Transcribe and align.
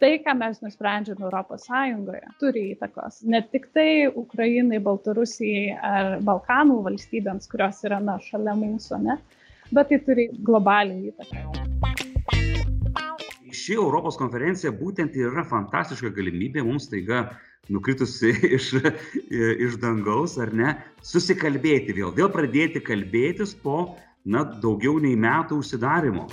Tai, 0.00 0.12
ką 0.24 0.32
mes 0.40 0.60
nusprendžiame 0.64 1.20
Europos 1.20 1.66
Sąjungoje, 1.68 2.22
turi 2.40 2.62
įtakos 2.72 3.18
ne 3.28 3.42
tik 3.52 3.66
tai 3.76 4.08
Ukrainai, 4.08 4.80
Baltarusijai 4.86 5.74
ar 5.84 6.08
Balkanų 6.24 6.78
valstybėms, 6.86 7.50
kurios 7.52 7.82
yra 7.84 7.98
na, 8.00 8.16
šalia 8.24 8.54
mūsų, 8.56 9.00
ne, 9.04 9.18
bet 9.76 9.92
tai 9.92 9.98
turi 10.06 10.24
globalią 10.48 11.12
įtaką. 11.12 11.36
Ši 13.52 13.76
Europos 13.76 14.16
konferencija 14.16 14.72
būtent 14.72 15.12
yra 15.20 15.44
fantastiška 15.50 16.08
galimybė 16.16 16.64
mums 16.64 16.88
taiga 16.88 17.18
nukritusi 17.68 18.32
iš, 18.56 18.72
iš 19.28 19.76
dangaus, 19.84 20.38
ar 20.40 20.56
ne, 20.56 20.72
susikalbėti 21.04 21.92
vėl, 22.00 22.16
vėl 22.16 22.32
pradėti 22.32 22.80
kalbėtis 22.80 23.52
po, 23.60 23.92
na, 24.24 24.44
daugiau 24.62 24.98
nei 25.02 25.16
metų 25.20 25.60
užsidarimo. 25.60 26.26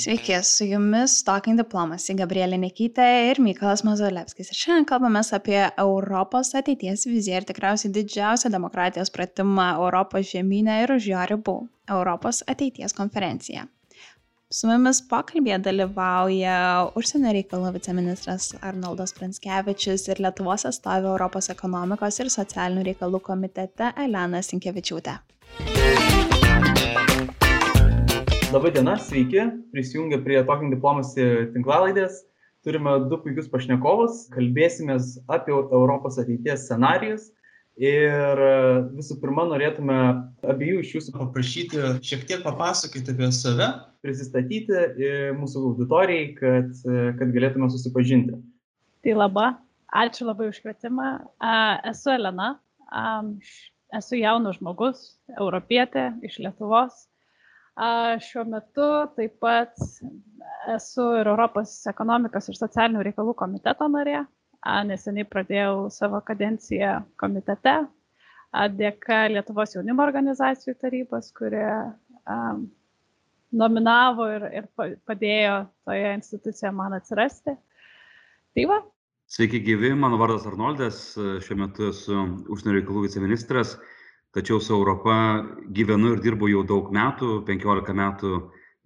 Sveiki, 0.00 0.32
su 0.42 0.64
jumis 0.64 1.18
Talking 1.26 1.60
Diplomacy 1.60 2.14
Gabrielė 2.16 2.56
Nekytė 2.62 3.06
ir 3.30 3.40
Mykolas 3.44 3.84
Mazolevskis. 3.84 4.48
Ir 4.50 4.60
šiandien 4.62 4.86
kalbame 4.88 5.20
apie 5.36 5.58
Europos 5.78 6.54
ateities 6.56 7.04
viziją 7.06 7.42
ir 7.42 7.48
tikriausiai 7.50 7.92
didžiausią 7.92 8.50
demokratijos 8.54 9.12
pratimą 9.12 9.74
Europos 9.76 10.32
žemynę 10.32 10.82
ir 10.84 10.96
už 10.96 11.10
jo 11.12 11.26
ribų- 11.34 11.58
Europos 11.98 12.42
ateities 12.48 12.96
konferencija. 12.96 13.68
Su 14.50 14.66
mumis 14.66 14.98
pokalbėje 15.06 15.60
dalyvauja 15.62 16.54
užsienio 16.98 17.30
reikalų 17.36 17.68
viceministras 17.76 18.48
Arnoldas 18.66 19.12
Pranskevičius 19.14 20.08
ir 20.08 20.18
Lietuvos 20.24 20.64
atstovė 20.66 21.06
Europos 21.12 21.46
ekonomikos 21.52 22.16
ir 22.18 22.30
socialinių 22.34 22.82
reikalų 22.88 23.20
komitete 23.28 23.92
Elena 24.04 24.40
Sinkevičiūtė. 24.42 25.12
Labai 28.50 28.72
diena, 28.74 28.96
sveiki, 28.98 29.44
prisijungę 29.70 30.18
prie 30.24 30.40
Talking 30.48 30.74
Diplomacy 30.74 31.28
tinklalaidės. 31.54 32.24
Turime 32.66 32.96
du 33.06 33.20
puikius 33.22 33.46
pašnekovus, 33.52 34.24
kalbėsime 34.34 34.96
apie 35.30 35.54
Europos 35.60 36.18
ateities 36.18 36.66
scenarijus. 36.66 37.30
Ir 37.78 38.42
visų 38.98 39.20
pirma, 39.22 39.46
norėtume 39.54 40.00
abiejų 40.42 40.82
iš 40.82 40.96
jūsų 40.98 41.16
paprašyti 41.20 41.86
šiek 42.02 42.26
tiek 42.26 42.42
papasakoti 42.42 43.14
apie 43.14 43.30
save, 43.38 43.70
prisistatyti 44.04 45.04
mūsų 45.36 45.64
auditorijai, 45.72 46.30
kad, 46.38 46.72
kad 47.18 47.34
galėtume 47.34 47.68
susipažinti. 47.72 48.38
Tai 49.04 49.16
laba, 49.16 49.46
ačiū 50.02 50.28
labai 50.28 50.50
už 50.50 50.62
kvietimą. 50.64 51.12
Esu 51.90 52.14
Elena, 52.14 52.54
esu 53.96 54.20
jaunas 54.20 54.60
žmogus, 54.60 55.04
europietė 55.36 56.10
iš 56.26 56.40
Lietuvos 56.44 57.06
Šiuo 58.20 58.42
metu 58.44 58.86
taip 59.16 59.38
pat 59.40 59.78
esu 60.74 61.06
ir 61.20 61.30
Europos 61.30 61.72
ekonomikos 61.88 62.50
ir 62.50 62.58
socialinių 62.58 63.04
reikalų 63.06 63.34
komiteto 63.38 63.88
narė. 63.88 64.24
Neseniai 64.84 65.24
pradėjau 65.24 65.86
savo 65.94 66.20
kadenciją 66.20 66.98
komitete 67.22 67.78
dėka 68.76 69.22
Lietuvos 69.32 69.72
jaunimo 69.76 70.04
organizacijų 70.04 70.74
tarybos, 70.82 71.30
kurie 71.32 71.70
nominavo 73.52 74.26
ir, 74.30 74.46
ir 74.60 74.68
padėjo 75.06 75.56
toje 75.86 76.14
institucijoje 76.16 76.72
man 76.76 76.96
atsirasti. 76.98 77.56
Tai 78.54 78.66
va. 78.70 78.80
Sveiki 79.30 79.60
gyvi, 79.62 79.92
mano 79.94 80.18
vardas 80.18 80.46
Arnoldas, 80.50 81.00
šiuo 81.14 81.58
metu 81.60 81.90
esu 81.92 82.16
užsienio 82.50 82.80
reikalų 82.80 83.04
viceministras. 83.06 83.76
Tačiau 84.34 84.60
su 84.62 84.74
Europa 84.74 85.14
gyvenu 85.74 86.14
ir 86.14 86.22
dirbu 86.22 86.50
jau 86.50 86.64
daug 86.66 86.90
metų, 86.94 87.40
15 87.46 87.94
metų 87.98 88.32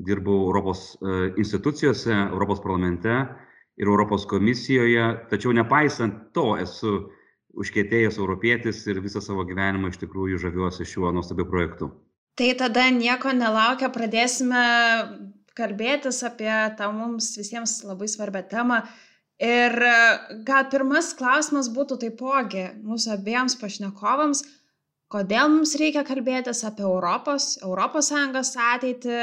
dirbau 0.04 0.46
Europos 0.46 0.94
e, 0.94 1.34
institucijose, 1.40 2.12
Europos 2.12 2.62
parlamente 2.64 3.12
ir 3.76 3.90
Europos 3.90 4.24
komisijoje, 4.26 5.04
tačiau 5.30 5.52
nepaisant 5.52 6.32
to 6.36 6.54
esu 6.60 6.94
užkėtėjęs 7.54 8.18
europietis 8.18 8.80
ir 8.90 9.02
visą 9.04 9.22
savo 9.22 9.44
gyvenimą 9.46 9.92
iš 9.92 10.00
tikrųjų 10.02 10.40
žaviuosi 10.42 10.86
šiuo 10.88 11.12
nuostabiu 11.14 11.46
projektu. 11.50 11.92
Tai 12.34 12.50
tada 12.58 12.88
nieko 12.90 13.30
nelaukia, 13.30 13.92
pradėsime 13.94 14.62
kalbėtis 15.54 16.18
apie 16.26 16.50
tą 16.78 16.88
mums 16.94 17.30
visiems 17.38 17.76
labai 17.86 18.08
svarbią 18.10 18.42
temą. 18.50 18.80
Ir 19.44 19.74
e, 19.86 19.94
gal 20.46 20.66
pirmas 20.70 21.12
klausimas 21.18 21.68
būtų 21.74 21.98
taipogi 22.04 22.68
mūsų 22.86 23.16
abiems 23.16 23.56
pašnekovams, 23.58 24.44
kodėl 25.14 25.50
mums 25.50 25.74
reikia 25.78 26.04
kalbėtis 26.06 26.62
apie 26.66 26.86
Europos, 26.86 27.56
Sąjungos 27.62 28.54
ateitį 28.58 29.16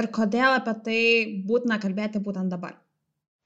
ir 0.00 0.10
kodėl 0.14 0.58
apie 0.58 0.74
tai 0.86 1.00
būtina 1.46 1.80
kalbėti 1.82 2.22
būtent 2.22 2.50
dabar? 2.50 2.76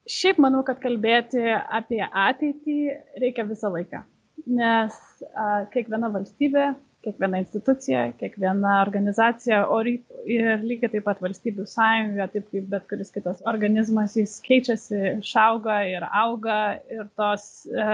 Šiaip 0.08 0.40
manau, 0.40 0.62
kad 0.66 0.80
kalbėti 0.82 1.44
apie 1.54 2.00
ateitį 2.04 2.78
reikia 3.20 3.44
visą 3.48 3.68
laiką, 3.72 4.00
nes 4.48 4.96
a, 5.34 5.66
kiekviena 5.72 6.08
valstybė, 6.12 6.70
kiekviena 7.04 7.40
institucija, 7.40 8.06
kiekviena 8.20 8.78
organizacija, 8.82 9.62
o 9.72 9.78
ir 9.84 10.64
lygiai 10.64 10.90
taip 10.92 11.06
pat 11.06 11.22
valstybių 11.24 11.64
sąjunga, 11.68 12.26
taip 12.34 12.50
kaip 12.52 12.66
bet 12.72 12.88
kuris 12.90 13.12
kitas 13.14 13.40
organizmas, 13.48 14.16
jis 14.20 14.36
keičiasi, 14.44 14.98
išauga 15.20 15.80
ir 15.88 16.04
auga 16.10 16.58
ir 16.92 17.06
tos 17.16 17.66
e, 17.66 17.86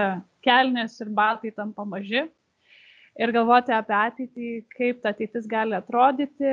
kelnes 0.43 0.99
ir 1.03 1.13
baltai 1.15 1.53
tampa 1.55 1.87
maži 1.87 2.25
ir 3.17 3.33
galvoti 3.33 3.73
apie 3.73 3.95
ateitį, 3.97 4.51
kaip 4.75 5.01
ta 5.01 5.13
ateitis 5.13 5.47
gali 5.49 5.75
atrodyti, 5.77 6.51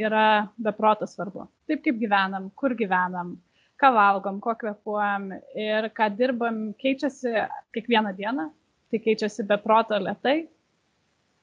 yra 0.00 0.48
beproto 0.60 1.08
svarbu. 1.08 1.46
Taip 1.70 1.82
kaip 1.86 1.98
gyvenam, 2.00 2.50
kur 2.58 2.76
gyvenam, 2.78 3.36
ką 3.80 3.92
valgom, 3.96 4.40
ko 4.44 4.54
kvepuojam 4.60 5.30
ir 5.58 5.88
ką 5.96 6.10
dirbam, 6.18 6.64
keičiasi 6.82 7.32
kiekvieną 7.74 8.12
dieną, 8.18 8.50
tai 8.92 9.00
keičiasi 9.06 9.46
beproto 9.48 9.98
lietai. 9.98 10.42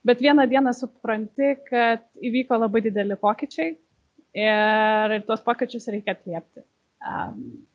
Bet 0.05 0.21
vieną 0.23 0.45
dieną 0.47 0.73
supranti, 0.73 1.55
kad 1.67 2.05
įvyko 2.23 2.57
labai 2.61 2.81
dideli 2.85 3.17
pokyčiai 3.19 3.73
ir 4.39 5.15
tuos 5.27 5.41
pokyčius 5.43 5.89
reikia 5.91 6.15
atliepti. 6.15 6.63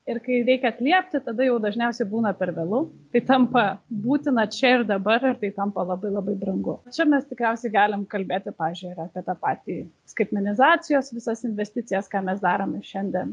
Ir 0.04 0.18
kai 0.20 0.38
reikia 0.44 0.68
atliepti, 0.68 1.20
tada 1.24 1.44
jau 1.46 1.56
dažniausiai 1.60 2.08
būna 2.08 2.34
per 2.36 2.52
vėlų. 2.56 2.80
Tai 3.12 3.22
tampa 3.28 3.62
būtina 3.88 4.44
čia 4.52 4.74
ir 4.78 4.84
dabar 4.88 5.24
ir 5.30 5.38
tai 5.40 5.48
tampa 5.56 5.84
labai 5.84 6.10
labai 6.12 6.34
brangu. 6.40 6.76
Čia 6.92 7.06
mes 7.08 7.24
tikriausiai 7.28 7.72
galim 7.72 8.04
kalbėti, 8.08 8.52
pažiūrėjau, 8.52 9.06
apie 9.08 9.22
tą 9.24 9.36
patį 9.40 9.78
skaitmenizacijos 10.12 11.12
visas 11.16 11.44
investicijas, 11.48 12.10
ką 12.12 12.20
mes 12.28 12.42
darome 12.44 12.82
šiandien. 12.84 13.32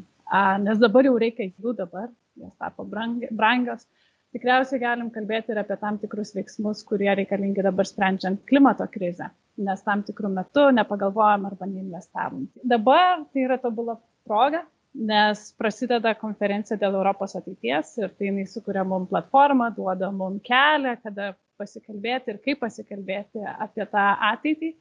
Nes 0.63 0.79
dabar 0.79 1.07
jau 1.07 1.17
reikia 1.19 1.49
jų 1.51 1.75
dabar, 1.75 2.07
jos 2.39 2.55
tapo 2.55 2.87
brangios. 2.87 3.83
Tikriausiai 4.31 4.79
galim 4.79 5.09
kalbėti 5.11 5.51
ir 5.51 5.59
apie 5.59 5.75
tam 5.81 5.97
tikrus 5.99 6.31
veiksmus, 6.35 6.85
kurie 6.87 7.09
reikalingi 7.19 7.65
dabar 7.65 7.87
sprendžiant 7.87 8.43
klimato 8.47 8.87
krizę, 8.93 9.27
nes 9.59 9.81
tam 9.87 10.05
tikrų 10.07 10.31
metų 10.37 10.69
nepagalvojom 10.77 11.49
arba 11.49 11.67
neinvestavom. 11.67 12.45
Dabar 12.63 13.25
tai 13.33 13.47
yra 13.49 13.59
tobula 13.59 13.97
proga 14.27 14.63
nes 14.93 15.43
prasideda 15.59 16.13
konferencija 16.19 16.77
dėl 16.79 16.97
Europos 16.99 17.35
ateities 17.39 17.93
ir 18.01 18.11
tai 18.17 18.27
jinai 18.27 18.47
sukuria 18.49 18.83
mums 18.87 19.09
platformą, 19.11 19.69
duoda 19.75 20.11
mums 20.11 20.43
kelią, 20.47 20.97
kada 21.03 21.31
pasikalbėti 21.61 22.33
ir 22.33 22.39
kaip 22.43 22.59
pasikalbėti 22.63 23.45
apie 23.53 23.85
tą 23.93 24.05
ateitį. 24.31 24.73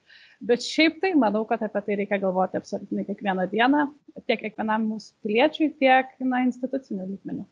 Bet 0.50 0.64
šiaip 0.64 0.98
tai 1.02 1.12
manau, 1.14 1.44
kad 1.46 1.62
apie 1.62 1.82
tai 1.86 1.98
reikia 2.00 2.18
galvoti 2.22 2.58
absoliutinai 2.58 3.06
kiekvieną 3.08 3.46
dieną, 3.52 3.86
tiek 4.26 4.40
kiekvienam 4.42 4.88
mūsų 4.94 5.12
piliečiui, 5.26 5.72
tiek 5.78 6.14
na, 6.24 6.44
institucinių 6.48 7.10
lygmenių. 7.12 7.44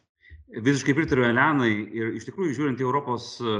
Visiškai 0.49 0.95
pritariu 0.97 1.27
Elenai 1.29 1.73
ir 1.93 2.15
iš 2.17 2.25
tikrųjų 2.25 2.55
žiūrint 2.57 2.79
į 2.81 2.87
Europos 2.87 3.35
e, 3.45 3.59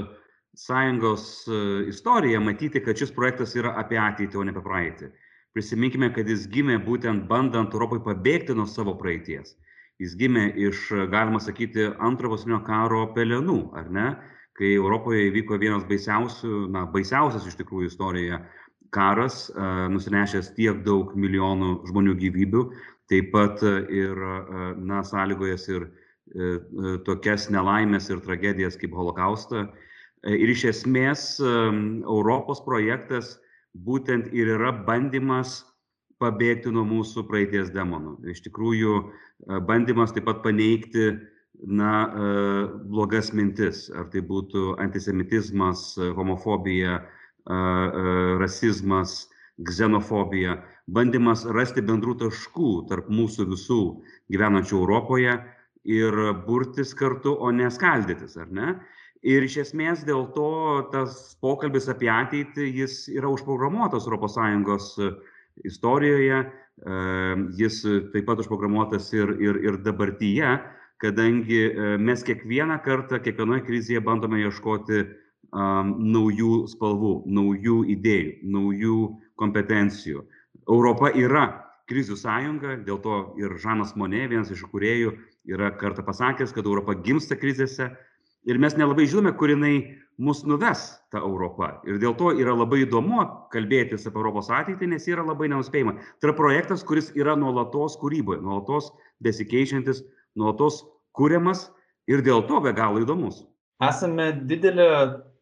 Sąjungos 0.57 1.25
e, 1.45 1.59
istoriją, 1.91 2.39
matyti, 2.41 2.81
kad 2.81 2.97
šis 2.97 3.13
projektas 3.13 3.53
yra 3.59 3.75
apie 3.77 3.99
ateitį, 4.01 4.39
o 4.39 4.45
ne 4.45 4.55
apie 4.55 4.63
praeitį. 4.65 5.09
Prisiminkime, 5.53 6.09
kad 6.15 6.29
jis 6.29 6.47
gimė 6.49 6.79
būtent 6.87 7.27
bandant 7.29 7.75
Europai 7.77 8.01
pabėgti 8.07 8.57
nuo 8.57 8.65
savo 8.65 8.95
praeities. 8.97 9.53
Jis 10.01 10.17
gimė 10.17 10.47
iš, 10.69 10.81
galima 11.13 11.41
sakyti, 11.43 11.91
antrojo 12.01 12.33
pasaulinio 12.33 12.63
karo 12.65 13.03
pelenų, 13.13 13.59
ar 13.77 13.93
ne? 13.93 14.09
Kai 14.57 14.73
Europoje 14.73 15.27
įvyko 15.29 15.61
vienas 15.61 15.85
baisiausių, 15.87 16.65
na, 16.73 16.87
baisiausias 16.89 17.45
iš 17.45 17.57
tikrųjų 17.61 17.91
istorijoje 17.91 18.41
karas, 18.95 19.43
nusinešęs 19.93 20.55
tiek 20.57 20.81
daug 20.87 21.13
milijonų 21.13 21.73
žmonių 21.91 22.15
gyvybių, 22.23 22.63
taip 23.11 23.29
pat 23.35 23.61
ir, 23.63 24.23
na, 24.79 25.03
sąlygojas 25.05 25.67
ir 25.69 25.85
e, 25.85 26.08
tokias 27.07 27.47
nelaimės 27.49 28.09
ir 28.13 28.19
tragedijas 28.25 28.77
kaip 28.77 28.93
holokaustą. 28.93 29.67
Ir 30.29 30.51
iš 30.51 30.65
esmės 30.73 31.23
Europos 31.41 32.61
projektas 32.65 33.37
būtent 33.73 34.29
ir 34.33 34.51
yra 34.57 34.71
bandymas 34.85 35.63
pabėgti 36.19 36.71
nuo 36.75 36.83
mūsų 36.87 37.25
praeities 37.29 37.71
demonų. 37.73 38.17
Iš 38.33 38.43
tikrųjų, 38.47 38.95
e, 38.99 39.59
bandymas 39.63 40.13
taip 40.15 40.27
pat 40.27 40.41
paneigti 40.43 41.13
na, 41.63 41.93
e, 42.03 42.33
blogas 42.91 43.31
mintis, 43.33 43.89
ar 43.95 44.09
tai 44.11 44.21
būtų 44.21 44.75
antisemitizmas, 44.83 45.95
homofobija, 45.97 46.99
e, 46.99 47.59
rasizmas, 48.39 49.29
ksenofobija 49.59 50.59
bandymas 50.87 51.45
rasti 51.45 51.81
bendrų 51.81 52.15
taškų 52.19 52.87
tarp 52.89 53.09
mūsų 53.11 53.45
visų 53.51 53.81
gyvenančių 54.31 54.77
europoje 54.77 55.33
ir 55.89 56.15
burtis 56.45 56.93
kartu 56.97 57.33
o 57.33 57.51
ne 57.51 57.69
skaldytis 57.73 58.37
ar 58.37 58.49
ne? 58.53 58.73
Ir 59.25 59.43
iš 59.43 59.57
esmės 59.65 60.05
dėl 60.07 60.29
to 60.35 60.49
tas 60.93 61.35
pokalbis 61.43 61.89
apie 61.91 62.07
ateitį 62.13 62.69
jis 62.81 63.01
yra 63.11 63.31
užprogramuotas 63.33 64.07
europos 64.07 64.37
sąjungos 64.37 64.93
istorijoje 65.67 66.43
jis 67.59 67.81
taip 68.13 68.25
pat 68.29 68.39
užprogramuotas 68.39 69.09
ir 69.13 69.33
ir 69.43 69.59
ir 69.65 69.79
dabartyje 69.83 70.53
kadangi 71.03 71.61
mes 71.99 72.23
kiekvieną 72.23 72.79
kartą 72.85 73.19
kiekvienoj 73.23 73.65
krizėje 73.67 74.03
bandome 74.03 74.39
ieškoti 74.45 75.03
naujų 75.51 76.67
spalvų 76.71 77.13
naujų 77.25 77.77
idėjų 77.95 78.51
naujų 78.55 78.97
kompetencijų. 79.39 80.23
Europa 80.69 81.09
yra 81.15 81.45
krizių 81.89 82.15
sąjunga 82.19 82.77
dėl 82.85 82.99
to 83.01 83.19
ir 83.41 83.57
žanas 83.57 83.95
monė 83.97 84.27
vienas 84.29 84.51
iš 84.53 84.63
įkūrėjų 84.67 85.15
yra 85.49 85.71
kartą 85.77 86.05
pasakęs 86.05 86.53
kad 86.55 86.67
europa 86.67 86.95
gimsta 87.05 87.37
krizėse 87.39 87.89
ir 88.49 88.59
mes 88.61 88.77
nelabai 88.77 89.07
žinome 89.09 89.33
kur 89.37 89.51
jinai 89.51 89.99
mus 90.19 90.43
nuves 90.43 90.99
ta 91.11 91.21
europa. 91.23 91.79
Ir 91.87 91.99
dėl 92.01 92.15
to 92.19 92.31
yra 92.35 92.53
labai 92.55 92.83
įdomu 92.83 93.23
kalbėtis 93.53 94.07
apie 94.07 94.19
europos 94.19 94.49
ateitį 94.51 94.91
nes 94.93 95.07
yra 95.07 95.23
labai 95.25 95.49
nenuspėjama. 95.51 95.95
Tai 96.19 96.29
yra 96.29 96.35
projektas 96.37 96.83
kuris 96.87 97.11
yra 97.15 97.37
nuolatos 97.39 97.97
kūryboj 98.01 98.41
nuolatos 98.43 98.91
besikeičiantis 99.23 100.03
nuolatos 100.35 100.83
kuriamas 101.15 101.69
ir 102.11 102.23
dėl 102.25 102.43
to 102.49 102.59
be 102.63 102.73
galo 102.75 103.01
įdomus. 103.03 103.45
Esame 103.83 104.33
didelė 104.49 104.89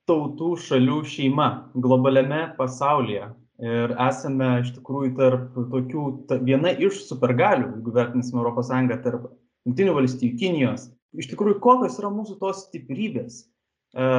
tautų 0.08 0.54
šalių 0.62 1.02
šeima 1.10 1.48
globaliame 1.76 2.44
pasaulyje 2.60 3.32
ir 3.66 3.94
esame 4.06 4.52
iš 4.62 4.76
tikrųjų 4.78 5.16
tarp 5.18 5.58
tokių 5.74 6.06
ta 6.30 6.38
viena 6.38 6.72
iš 6.72 7.02
supergalių 7.08 7.72
jeigu 7.72 7.94
vertinsim 7.96 8.38
europos 8.38 8.70
sąjungą 8.70 9.00
tarp 9.04 9.32
jungtinių 9.68 9.94
valstijų 9.98 10.38
kinijos. 10.40 10.88
Iš 11.18 11.30
tikrųjų 11.32 11.60
kokios 11.64 11.98
yra 12.02 12.12
mūsų 12.14 12.38
tos 12.42 12.66
stiprybės 12.68 13.44
e, 13.44 14.10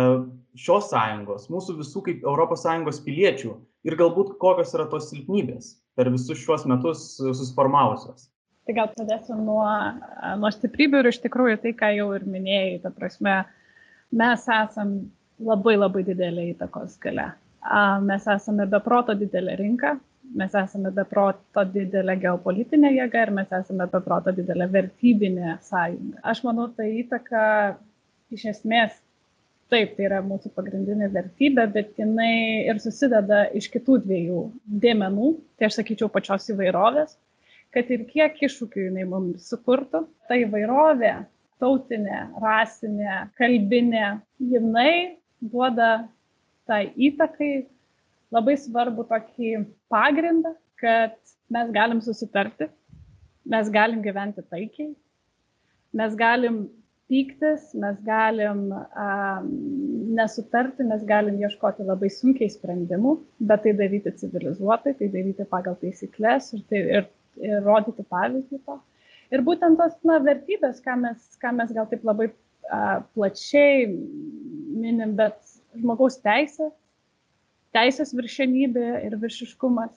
šios 0.59 0.89
sąjungos 0.93 1.49
mūsų 1.53 1.79
visų 1.83 2.05
kaip 2.07 2.25
sąjungos 2.63 3.03
piliečių 3.05 3.53
ir 3.89 3.99
galbūt 3.99 4.37
kokios 4.43 4.75
yra 4.77 4.89
tos 4.91 5.11
silpnybės 5.13 5.77
per 5.99 6.11
visus 6.15 6.41
šiuos 6.41 6.67
metus 6.71 7.17
susiformavusios? 7.21 8.29
Tai 8.69 8.77
gal 8.77 8.91
pradėsiu 8.93 9.37
nuo 9.41 9.65
nuo 10.41 10.51
stiprybių 10.53 11.03
ir 11.03 11.11
iš 11.13 11.23
tikrųjų 11.25 11.61
tai 11.63 11.75
ką 11.77 11.93
jau 11.97 12.11
ir 12.17 12.27
minėjai 12.29 12.81
ta 12.85 12.93
prasme 12.93 13.43
mes 14.13 14.49
esam 14.49 14.99
labai 15.39 15.79
labai 15.79 16.05
didelė 16.05 16.51
įtakos 16.53 16.99
galia 17.01 17.33
Mes 18.01 18.27
esame 18.31 18.67
be 18.71 18.79
proto 18.81 19.15
didelė 19.19 19.57
rinka, 19.59 19.97
mes 20.37 20.55
esame 20.61 20.93
be 20.95 21.05
proto 21.09 21.65
didelė 21.73 22.17
geopolitinė 22.23 22.93
jėga 22.97 23.27
ir 23.27 23.35
mes 23.41 23.53
esame 23.61 23.87
be 23.93 24.01
proto 24.05 24.33
didelė 24.37 24.69
vertybinė 24.73 25.59
sąjunga. 25.69 26.23
Aš 26.33 26.43
manau, 26.47 26.69
ta 26.77 26.87
įtaka 26.89 27.45
iš 28.35 28.45
esmės 28.53 28.99
taip, 29.73 29.95
tai 29.97 30.07
yra 30.09 30.21
mūsų 30.25 30.53
pagrindinė 30.57 31.11
vertybė, 31.13 31.67
bet 31.73 31.97
jinai 32.01 32.69
ir 32.69 32.81
susideda 32.83 33.47
iš 33.57 33.69
kitų 33.73 34.01
dviejų 34.05 34.43
dėmenų, 34.85 35.33
tai 35.59 35.69
aš 35.69 35.81
sakyčiau 35.81 36.09
pačios 36.13 36.49
įvairovės, 36.55 37.17
kad 37.75 37.91
ir 37.93 38.07
kiek 38.09 38.39
iššūkių 38.49 38.87
jinai 38.89 39.05
mums 39.09 39.49
sukurtų, 39.53 40.07
ta 40.29 40.39
įvairovė, 40.41 41.15
tautinė, 41.61 42.21
rasinė, 42.41 43.25
kalbinė, 43.39 44.07
jinai 44.41 45.19
duoda 45.41 46.09
tai 46.69 46.89
įtakai 47.09 47.67
labai 48.35 48.57
svarbu 48.61 49.07
tokį 49.09 49.53
pagrindą, 49.93 50.55
kad 50.81 51.17
mes 51.53 51.71
galim 51.75 52.01
susitarti, 52.05 52.69
mes 53.49 53.71
galim 53.73 54.03
gyventi 54.05 54.45
taikiai, 54.45 54.93
mes 55.97 56.17
galim 56.19 56.67
pyktis, 57.09 57.71
mes 57.81 57.97
galim 58.05 58.67
um, 58.75 59.47
nesutarti, 60.19 60.85
mes 60.85 61.05
galim 61.09 61.39
ieškoti 61.41 61.87
labai 61.89 62.11
sunkiai 62.13 62.51
sprendimų, 62.53 63.15
bet 63.49 63.65
tai 63.65 63.73
daryti 63.79 64.13
civilizuotai, 64.21 64.93
tai 64.99 65.09
daryti 65.15 65.47
pagal 65.49 65.79
taisyklės 65.81 66.53
ir, 66.57 66.67
tai, 66.69 66.83
ir, 66.99 67.09
ir 67.41 67.65
rodyti 67.65 68.05
pavyzdį 68.13 68.61
to. 68.67 68.77
Ir 69.33 69.45
būtent 69.45 69.81
tos 69.81 69.97
na, 70.09 70.19
vertybės, 70.25 70.83
ką 70.85 70.99
mes, 71.01 71.25
ką 71.41 71.55
mes 71.57 71.73
gal 71.77 71.89
taip 71.89 72.05
labai 72.09 72.29
uh, 72.29 73.01
plačiai 73.17 73.89
minim, 73.89 75.17
bet 75.17 75.41
žmogaus 75.81 76.21
teisės, 76.25 76.75
teisės 77.77 78.15
viršenybė 78.17 78.87
ir 79.07 79.17
viršiškumas. 79.21 79.93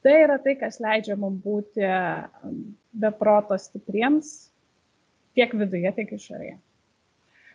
Tai 0.00 0.14
yra 0.24 0.38
tai, 0.40 0.54
kas 0.60 0.80
leidžia 0.80 1.16
mums 1.20 1.42
būti 1.44 1.84
um, 1.84 2.60
beproto 2.96 3.58
stipriems 3.60 4.50
tiek 5.36 5.52
viduje, 5.54 5.92
tiek 5.96 6.14
išorėje. 6.16 6.56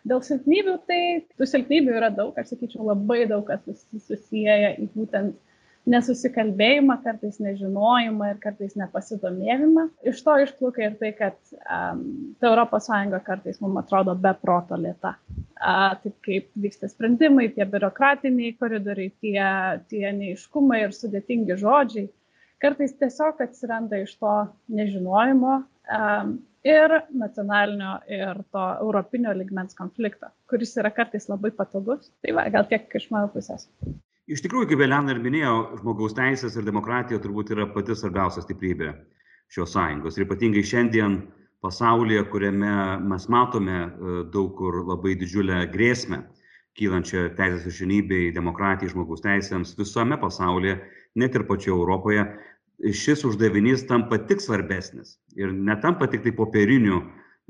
Dėl 0.05 0.21
silpnybių, 0.21 0.75
tai 0.85 0.99
tų 1.33 1.47
silpnybių 1.49 1.95
yra 1.97 2.11
daug, 2.13 2.35
aš 2.37 2.53
sakyčiau, 2.53 2.85
labai 2.91 3.23
daug 3.29 3.47
kas 3.47 3.65
susiję 4.05 4.75
į 4.77 4.85
būtent 4.93 5.33
nesusikalbėjimą, 5.89 6.97
kartais 7.03 7.37
nežinojimą 7.43 8.31
ir 8.33 8.39
kartais 8.43 8.73
nepasidomėjimą. 8.79 9.85
Iš 10.09 10.21
to 10.25 10.37
išplaukia 10.43 10.89
ir 10.89 10.95
tai, 11.01 11.11
kad 11.17 11.37
um, 11.61 12.01
ta 12.41 12.53
ES 12.63 12.89
kartais 13.27 13.61
mums 13.61 13.83
atrodo 13.83 14.15
be 14.17 14.33
proto 14.41 14.79
lėta. 14.81 15.15
Uh, 15.55 15.93
taip 16.01 16.15
kaip 16.25 16.49
vyksta 16.65 16.89
sprendimai, 16.91 17.51
tie 17.53 17.67
biurokratiniai 17.69 18.55
koridoriai, 18.59 19.13
tie, 19.21 19.45
tie 19.91 20.09
neiškumai 20.17 20.81
ir 20.83 20.95
sudėtingi 20.95 21.59
žodžiai, 21.61 22.09
kartais 22.63 22.97
tiesiog 22.97 23.39
atsiranda 23.45 24.01
iš 24.01 24.17
to 24.17 24.33
nežinojimo 24.73 25.59
um, 25.61 26.35
ir 26.65 26.97
nacionalinio 27.13 27.99
ir 28.09 28.41
to 28.51 28.65
europinio 28.81 29.35
ligmens 29.37 29.77
konflikto, 29.77 30.33
kuris 30.49 30.73
yra 30.81 30.89
kartais 30.89 31.29
labai 31.29 31.53
patogus. 31.53 32.09
Tai 32.25 32.35
va, 32.39 32.49
gal 32.49 32.65
tiek 32.71 32.89
iš 32.97 33.11
mano 33.13 33.29
pusės 33.33 33.69
iš 34.31 34.41
tikrųjų 34.45 34.71
kaip 34.71 34.83
elena 34.85 35.13
ir 35.13 35.21
minėjo 35.23 35.55
žmogaus 35.81 36.15
teisės 36.17 36.57
ir 36.57 36.65
demokratija 36.65 37.21
turbūt 37.21 37.51
yra 37.53 37.67
pati 37.73 37.95
svarbiausia 37.97 38.43
stiprybė 38.45 38.93
šios 39.53 39.75
sąjungos. 39.75 40.17
Ir 40.17 40.25
ypatingai 40.25 40.63
šiandien 40.65 41.19
pasaulyje 41.65 42.23
kuriame 42.31 42.73
mes 43.05 43.27
matome 43.29 43.77
e, 43.85 44.15
daug 44.33 44.53
kur 44.57 44.81
labai 44.85 45.15
didžiulę 45.19 45.65
grėsmę 45.73 46.23
kylančią 46.75 47.29
teisės 47.37 47.63
viršenybei 47.69 48.33
demokratijai 48.35 48.91
žmogaus 48.91 49.23
teisėms 49.23 49.77
visame 49.79 50.17
pasaulyje 50.21 50.79
net 51.15 51.37
ir 51.37 51.45
pačioje 51.47 51.77
europoje 51.77 52.25
šis 52.91 53.23
uždavinys 53.29 53.85
tampa 53.87 54.19
tik 54.27 54.41
svarbesnis. 54.43 55.15
Ir 55.39 55.53
netampa 55.53 56.09
tik 56.11 56.25
tai 56.25 56.33
popieriniu 56.35 57.05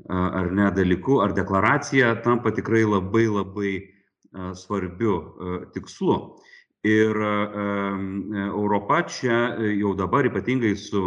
ar 0.06 0.52
ne 0.54 0.68
dalyku 0.76 1.18
ar 1.24 1.34
deklaracija 1.34 2.12
tampa 2.22 2.52
tikrai 2.54 2.84
labai 2.86 3.24
labai 3.26 3.72
svarbiu 4.54 5.16
tikslu 5.74 6.18
ir 6.86 7.18
europa 8.46 9.02
čia 9.10 9.38
e, 9.56 9.74
jau 9.80 9.94
dabar 9.98 10.28
ypatingai 10.28 10.74
su 10.78 11.02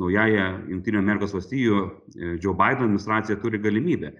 naująja 0.00 0.50
jungtinių 0.70 1.00
amerikos 1.00 1.34
valstijų 1.34 1.80
džo 2.38 2.54
baideno 2.58 2.86
administracija 2.86 3.40
turi 3.42 3.58
galimybę. 3.58 4.12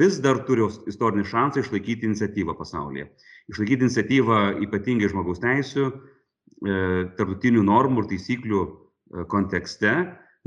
Vis 0.00 0.18
dar 0.20 0.42
turi 0.48 0.64
istorinį 0.88 1.26
šansą 1.28 1.64
išlaikyti 1.64 2.08
iniciatyvą 2.08 2.56
pasaulyje. 2.56 3.10
Išlaikyti 3.52 3.86
iniciatyvą 3.86 4.40
ypatingai 4.66 5.10
žmogaus 5.12 5.40
teisių 5.44 5.86
e, 5.88 5.92
tarptautinių 7.16 7.64
normų 7.68 8.04
ir 8.04 8.10
taisyklių 8.14 8.64
e, 8.64 8.70
kontekste 9.32 9.94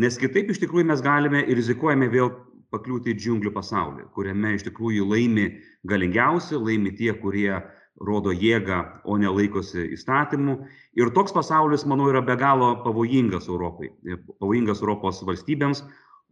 nes 0.02 0.18
kitaip 0.18 0.50
iš 0.50 0.62
tikrųjų 0.64 0.88
mes 0.90 1.04
galime 1.06 1.44
ir 1.46 1.58
rizikuojame 1.60 2.10
vėl 2.14 2.32
pakliūti 2.74 3.14
į 3.14 3.20
džiunglių 3.20 3.54
pasaulį 3.54 4.08
kuriame 4.16 4.56
iš 4.58 4.66
tikrųjų 4.70 5.06
laimi 5.12 5.50
galingiausi 5.90 6.58
laimi 6.58 6.94
tie 6.98 7.14
kurie 7.22 7.60
rodo 8.02 8.32
jėgą 8.34 8.80
o 9.06 9.18
ne 9.18 9.30
laikosi 9.30 9.90
įstatymų. 9.94 10.58
Ir 10.98 11.12
toks 11.14 11.34
pasaulis 11.36 11.86
manau 11.86 12.10
yra 12.12 12.22
be 12.26 12.36
galo 12.40 12.74
pavojingas 12.84 13.50
europai 13.50 13.92
pavojingas 14.40 14.82
europos 14.82 15.22
valstybėms 15.26 15.84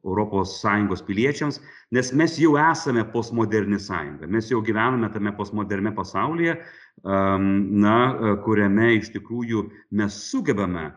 sąjungos 0.02 1.04
piliečiams 1.06 1.60
nes 1.94 2.10
mes 2.14 2.38
jau 2.42 2.56
esame 2.58 3.04
postmoderni 3.14 3.78
sąjunga. 3.80 4.28
Mes 4.28 4.50
jau 4.50 4.62
gyvename 4.62 5.12
tame 5.14 5.32
postmoderniame 5.38 5.94
pasaulyje 5.96 6.58
na 7.04 7.98
kuriame 8.44 8.96
iš 8.98 9.12
tikrųjų 9.14 9.70
mes 9.92 10.18
sugebame 10.32 10.92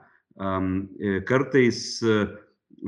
kartais 1.28 2.02
e, 2.02 2.26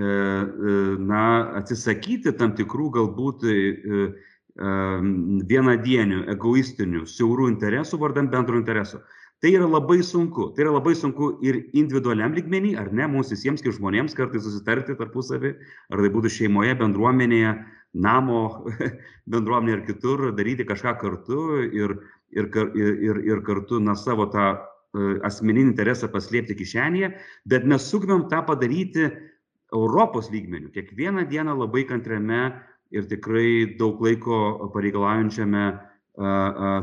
e, 0.00 0.96
na 0.98 1.52
atsisakyti 1.60 2.32
tam 2.36 2.56
tikrų 2.58 2.90
galbūt 2.98 3.46
vienadienių, 4.56 6.22
egoistinių, 6.32 7.04
siaurų 7.10 7.50
interesų 7.52 7.98
vardant 8.00 8.30
bendro 8.32 8.56
intereso. 8.56 9.02
Tai 9.44 9.50
yra 9.52 9.66
labai 9.68 9.98
sunku. 10.00 10.48
Tai 10.56 10.64
yra 10.64 10.72
labai 10.78 10.94
sunku 10.96 11.34
ir 11.44 11.58
individualiam 11.76 12.32
lygmenį, 12.32 12.72
ar 12.80 12.88
ne, 12.88 13.04
mums 13.12 13.34
visiems 13.34 13.60
kaip 13.60 13.74
žmonėms 13.76 14.16
kartais 14.16 14.46
susitarti 14.46 14.96
tarpusavį, 14.96 15.50
ar 15.92 16.00
tai 16.00 16.12
būtų 16.14 16.32
šeimoje, 16.38 16.72
bendruomenėje, 16.80 17.52
namo 18.00 18.40
bendruomenėje 19.32 19.76
ar 19.76 19.84
kitur, 19.90 20.24
daryti 20.38 20.64
kažką 20.64 20.96
kartu 21.02 21.42
ir, 21.68 21.98
ir, 22.32 22.48
ir, 22.80 23.20
ir 23.28 23.44
kartu 23.44 23.82
na, 23.82 23.92
savo 23.94 24.30
tą 24.32 24.54
asmeninį 24.96 25.74
interesą 25.74 26.08
paslėpti 26.08 26.56
kišenėje, 26.56 27.12
bet 27.44 27.66
mes 27.68 27.84
sugebėm 27.90 28.30
tą 28.32 28.40
padaryti 28.48 29.10
Europos 29.74 30.30
lygmenių, 30.32 30.70
kiekvieną 30.72 31.26
dieną 31.28 31.56
labai 31.58 31.84
kantriame 31.88 32.54
ir 32.94 33.06
tikrai 33.10 33.76
daug 33.78 34.00
laiko 34.02 34.70
pareikalaujančiame 34.74 35.66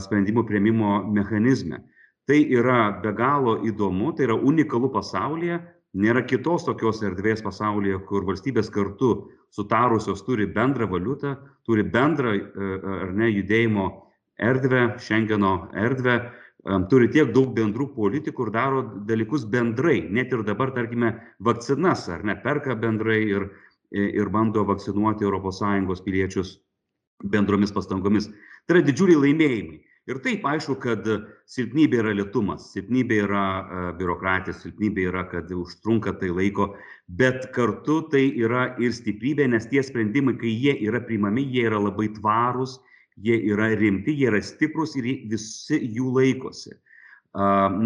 sprendimų 0.04 0.44
prieimimo 0.46 1.00
mechanizme. 1.14 1.82
Tai 2.28 2.40
yra 2.56 3.00
be 3.04 3.12
galo 3.16 3.58
įdomu, 3.68 4.14
tai 4.16 4.28
yra 4.28 4.36
unikalu 4.38 4.92
pasaulyje, 4.94 5.58
nėra 5.94 6.24
kitos 6.26 6.64
tokios 6.66 7.02
erdvės 7.04 7.44
pasaulyje, 7.46 8.00
kur 8.08 8.24
valstybės 8.26 8.70
kartu 8.74 9.30
sutarusios 9.54 10.24
turi 10.26 10.48
bendrą 10.48 10.88
valiutą, 10.90 11.36
turi 11.68 11.84
bendrą 11.84 12.38
ar 13.04 13.12
ne 13.14 13.30
judėjimo 13.30 13.90
erdvę, 14.40 14.86
Schengeno 15.04 15.70
erdvę, 15.78 16.16
turi 16.90 17.10
tiek 17.12 17.34
daug 17.36 17.52
bendrų 17.58 17.90
politikų 17.98 18.48
ir 18.48 18.54
daro 18.56 18.82
dalykus 19.10 19.44
bendrai. 19.46 20.00
Net 20.10 20.32
ir 20.32 20.46
dabar, 20.48 20.72
tarkime, 20.72 21.14
vakcinas, 21.44 22.08
ar 22.10 22.24
ne, 22.24 22.38
perka 22.40 22.76
bendrai 22.80 23.20
ir, 23.28 23.50
ir 23.94 24.30
bando 24.34 24.66
vakcinuoti 24.66 25.26
ES 25.26 26.02
piliečius 26.02 26.60
bendromis 27.24 27.72
pastangomis. 27.72 28.30
Tai 28.68 28.78
yra 28.78 28.86
didžiuliai 28.88 29.22
laimėjimai 29.28 29.82
ir 30.10 30.20
taip 30.24 30.44
aišku 30.48 30.76
kad 30.84 31.06
silpnybė 31.48 32.02
yra 32.02 32.14
lėtumas 32.18 32.72
silpnybė 32.74 33.20
yra 33.24 33.44
biurokratija 34.00 34.56
silpnybė 34.58 35.06
yra 35.12 35.24
kad 35.32 35.52
užtrunka 35.56 36.16
tai 36.20 36.32
laiko 36.36 36.74
bet 37.08 37.48
kartu 37.56 38.02
tai 38.12 38.26
yra 38.44 38.74
ir 38.84 38.92
stiprybė 38.96 39.48
nes 39.54 39.68
tie 39.72 39.84
sprendimai 39.84 40.36
kai 40.42 40.52
jie 40.52 40.76
yra 40.90 41.04
priimami 41.08 41.46
jie 41.48 41.68
yra 41.70 41.80
labai 41.80 42.10
tvarūs 42.18 42.80
jie 43.16 43.38
yra 43.54 43.70
rimti 43.80 44.16
jie 44.18 44.28
yra 44.32 44.42
stiprūs 44.44 44.98
ir 45.00 45.08
visi 45.32 45.80
jų 45.96 46.12
laikosi 46.18 46.76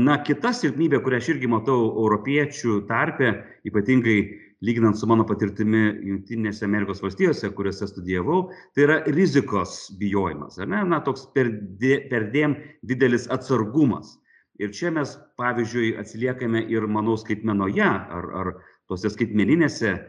na 0.08 0.18
kita 0.28 0.52
silpnybė 0.56 1.04
kurią 1.06 1.22
aš 1.22 1.32
irgi 1.36 1.52
matau 1.54 1.78
europiečių 2.02 2.82
tarpe 2.90 3.36
ypatingai 3.70 4.20
lyginant 4.62 4.98
su 4.98 5.08
mano 5.10 5.26
patirtimi 5.28 5.84
jungtinėse 6.08 6.66
amerikos 6.66 7.02
valstijose 7.04 7.52
kuriose 7.54 7.88
studijavau 7.90 8.48
tai 8.76 8.88
yra 8.88 8.98
rizikos 9.06 9.92
bijojimas 10.00 10.58
ar 10.58 10.72
ne? 10.72 10.82
Na 10.90 11.02
toks 11.06 11.28
perdė 11.36 12.00
perdėm 12.12 12.58
didelis 12.90 13.28
atsargumas. 13.34 14.16
Ir 14.58 14.74
čia 14.74 14.90
mes 14.90 15.14
pavyzdžiui 15.38 15.94
atsiliekame 16.02 16.64
ir 16.74 16.88
manau 16.90 17.18
skaitmenoje 17.22 17.86
ar 17.86 18.30
ar 18.42 18.54
tose 18.90 19.12
skaitmeninėse 19.14 19.92
e, 19.94 20.00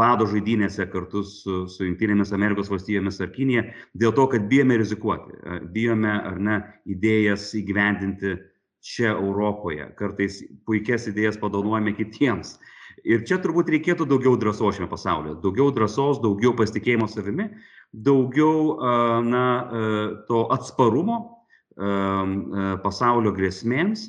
bado 0.00 0.26
žaidynėse 0.26 0.88
kartu 0.90 1.22
su 1.22 1.66
su 1.70 1.86
jungtinėmis 1.86 2.34
amerikos 2.34 2.72
valstijomis 2.72 3.20
ar 3.22 3.30
kinija 3.36 3.68
dėl 3.94 4.14
to 4.16 4.26
kad 4.32 4.48
bijome 4.50 4.80
rizikuoti 4.82 5.38
e, 5.38 5.60
bijome 5.76 6.10
ar 6.10 6.40
ne 6.42 6.58
idėjas 6.90 7.52
įgyvendinti 7.60 8.34
čia 8.82 9.12
europoje. 9.12 9.86
Kartais 9.98 10.40
puikias 10.66 11.06
idėjas 11.10 11.38
padovanojame 11.38 11.94
kitiems 11.94 12.56
ir 13.08 13.24
čia 13.28 13.40
turbūt 13.42 13.72
reikėtų 13.72 14.06
daugiau 14.08 14.36
drąsos 14.40 14.76
šiame 14.76 14.90
pasaulyje. 14.90 15.38
Daugiau 15.42 15.72
drąsos 15.74 16.20
daugiau 16.22 16.54
pasitikėjimo 16.58 17.08
savimi 17.08 17.48
daugiau 17.92 18.76
na 19.24 19.44
to 20.28 20.44
atsparumo 20.52 21.18
pasaulio 22.84 23.32
grėsmėms 23.36 24.08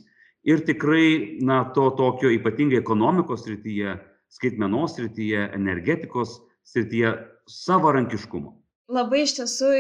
ir 0.50 0.64
tikrai 0.68 1.40
na 1.46 1.64
to 1.76 1.90
tokio 1.98 2.32
ypatingai 2.34 2.82
ekonomikos 2.82 3.46
srityje 3.46 3.98
skaitmenos 4.34 4.98
srityje 4.98 5.50
energetikos 5.56 6.40
srityje 6.68 7.16
savarankiškumo. 7.50 8.54
Labai 8.90 9.24
iš 9.26 9.38
tiesų 9.40 9.72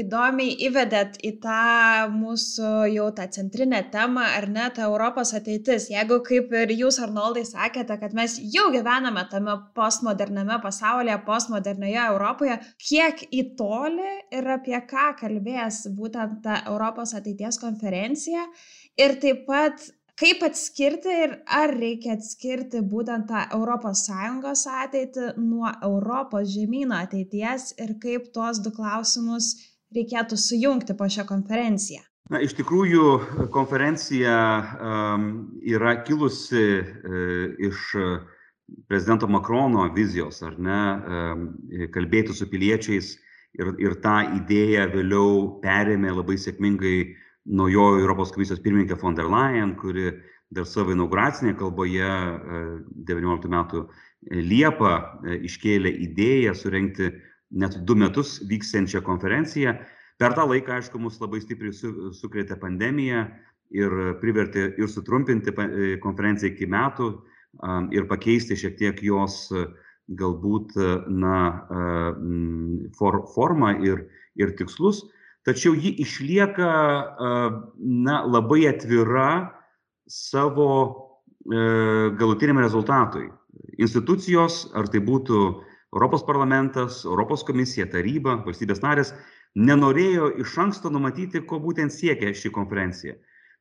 įdomiai 0.00 0.54
įvedėt 0.66 1.18
į 1.24 1.30
tą 1.42 2.08
mūsų 2.12 2.70
jau 2.92 3.06
tą 3.16 3.26
centrinę 3.36 3.80
temą, 3.92 4.26
ar 4.38 4.48
ne, 4.50 4.66
ta 4.74 4.86
Europos 4.88 5.34
ateitis. 5.38 5.88
Jeigu 5.92 6.20
kaip 6.26 6.52
ir 6.62 6.74
jūs, 6.74 6.98
Arnoldai, 7.04 7.44
sakėte, 7.48 7.96
kad 8.00 8.16
mes 8.16 8.36
jau 8.54 8.68
gyvename 8.74 9.24
tame 9.32 9.56
postmoderniame 9.78 10.60
pasaulyje, 10.64 11.18
postmodernioje 11.26 12.06
Europoje, 12.06 12.60
kiek 12.88 13.26
į 13.30 13.44
tolį 13.58 14.14
ir 14.38 14.54
apie 14.58 14.78
ką 14.90 15.10
kalbės 15.20 15.84
būtent 15.98 16.40
ta 16.44 16.62
Europos 16.68 17.14
ateities 17.16 17.60
konferencija 17.62 18.48
ir 19.00 19.20
taip 19.22 19.46
pat 19.48 19.86
kaip 20.20 20.44
atskirti 20.46 21.14
ir 21.24 21.32
ar 21.58 21.72
reikia 21.74 22.14
atskirti 22.14 22.82
būtent 22.86 23.30
tą 23.30 23.44
Sąjungos 24.00 24.66
ateitį 24.70 25.32
nuo 25.42 25.70
Europos 25.82 26.52
žemyno 26.54 27.00
ateities 27.02 27.72
ir 27.82 27.96
kaip 28.02 28.30
tuos 28.34 28.62
du 28.62 28.70
klausimus 28.74 29.54
reikėtų 29.96 30.38
sujungti 30.40 30.96
po 30.98 31.08
šią 31.10 31.26
konferenciją? 31.28 32.02
Na, 32.32 32.40
iš 32.40 32.54
tikrųjų, 32.56 33.48
konferencija 33.52 34.36
um, 34.80 35.24
yra 35.60 35.98
kilusi 36.06 36.62
uh, 36.80 37.50
iš 37.60 37.90
prezidento 38.88 39.28
Makrono 39.28 39.84
vizijos, 39.92 40.38
ar 40.46 40.54
ne, 40.56 40.78
um, 40.78 41.42
kalbėti 41.92 42.32
su 42.32 42.48
piliečiais 42.48 43.10
ir, 43.60 43.74
ir 43.76 43.98
tą 44.00 44.22
idėją 44.38 44.86
vėliau 44.94 45.34
perėmė 45.60 46.14
labai 46.16 46.38
sėkmingai 46.40 46.96
naujojo 47.44 48.00
Europos 48.00 48.32
komisijos 48.32 48.64
pirmininkė 48.64 48.96
von 49.02 49.20
der 49.20 49.28
Leyen, 49.28 49.76
kuri 49.76 50.14
dar 50.48 50.64
savo 50.64 50.96
inauguracinėje 50.96 51.58
kalboje 51.60 52.08
uh, 52.08 52.72
19 53.12 53.52
metų 53.52 53.84
Liepą 54.32 54.96
uh, 54.96 55.36
iškėlė 55.44 55.92
idėją 56.08 56.56
surenkti 56.56 57.12
net 57.54 57.78
du 57.86 57.96
metus 57.98 58.38
vyksiančią 58.50 59.02
konferenciją. 59.06 59.76
Per 60.18 60.34
tą 60.36 60.46
laiką, 60.50 60.78
aišku, 60.78 61.00
mus 61.02 61.18
labai 61.22 61.40
stipriai 61.42 61.74
su, 61.74 62.12
sukrėtė 62.14 62.58
pandemija 62.60 63.26
ir 63.74 63.94
privertė 64.20 64.68
ir 64.78 64.90
sutrumpinti 64.90 65.54
e, 65.54 65.96
konferenciją 66.02 66.52
iki 66.52 66.68
metų 66.70 67.08
ir 67.94 68.08
pakeisti 68.10 68.56
šiek 68.58 68.74
tiek 68.80 69.02
jos 69.06 69.44
galbūt 70.18 70.72
na, 71.06 71.36
for, 72.98 73.20
formą 73.30 73.76
ir, 73.86 74.00
ir 74.34 74.50
tikslus. 74.58 75.04
Tačiau 75.46 75.76
ji 75.78 75.92
išlieka 76.02 76.70
na, 77.78 78.16
labai 78.26 78.64
atvira 78.72 79.28
savo 80.08 80.68
e, 81.52 82.10
galutiniam 82.18 82.58
rezultatui. 82.58 83.28
Institucijos, 83.78 84.64
ar 84.76 84.88
tai 84.90 85.00
būtų 85.04 85.40
Europos 85.94 86.24
parlamentas, 86.26 87.04
Europos 87.06 87.44
komisija, 87.46 87.86
taryba, 87.90 88.40
valstybės 88.42 88.82
narės 88.82 89.12
nenorėjo 89.54 90.32
iš 90.42 90.56
anksto 90.58 90.90
numatyti, 90.90 91.44
ko 91.46 91.60
būtent 91.62 91.94
siekia 91.94 92.34
ši 92.34 92.50
konferencija. 92.54 93.14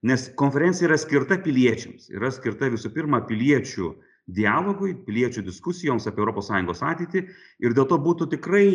Nes 0.03 0.25
konferencija 0.39 0.89
yra 0.89 0.97
skirta 0.99 1.37
piliečiams, 1.45 2.09
yra 2.11 2.31
skirta 2.33 2.71
visų 2.73 2.91
pirma 2.95 3.21
piliečių 3.29 3.93
dialogui, 4.33 4.95
piliečių 5.05 5.45
diskusijoms 5.45 6.09
apie 6.09 6.25
ES 6.25 6.81
ateitį 6.81 7.23
ir 7.63 7.77
dėl 7.77 7.87
to 7.87 7.99
būtų 8.01 8.29
tikrai, 8.33 8.67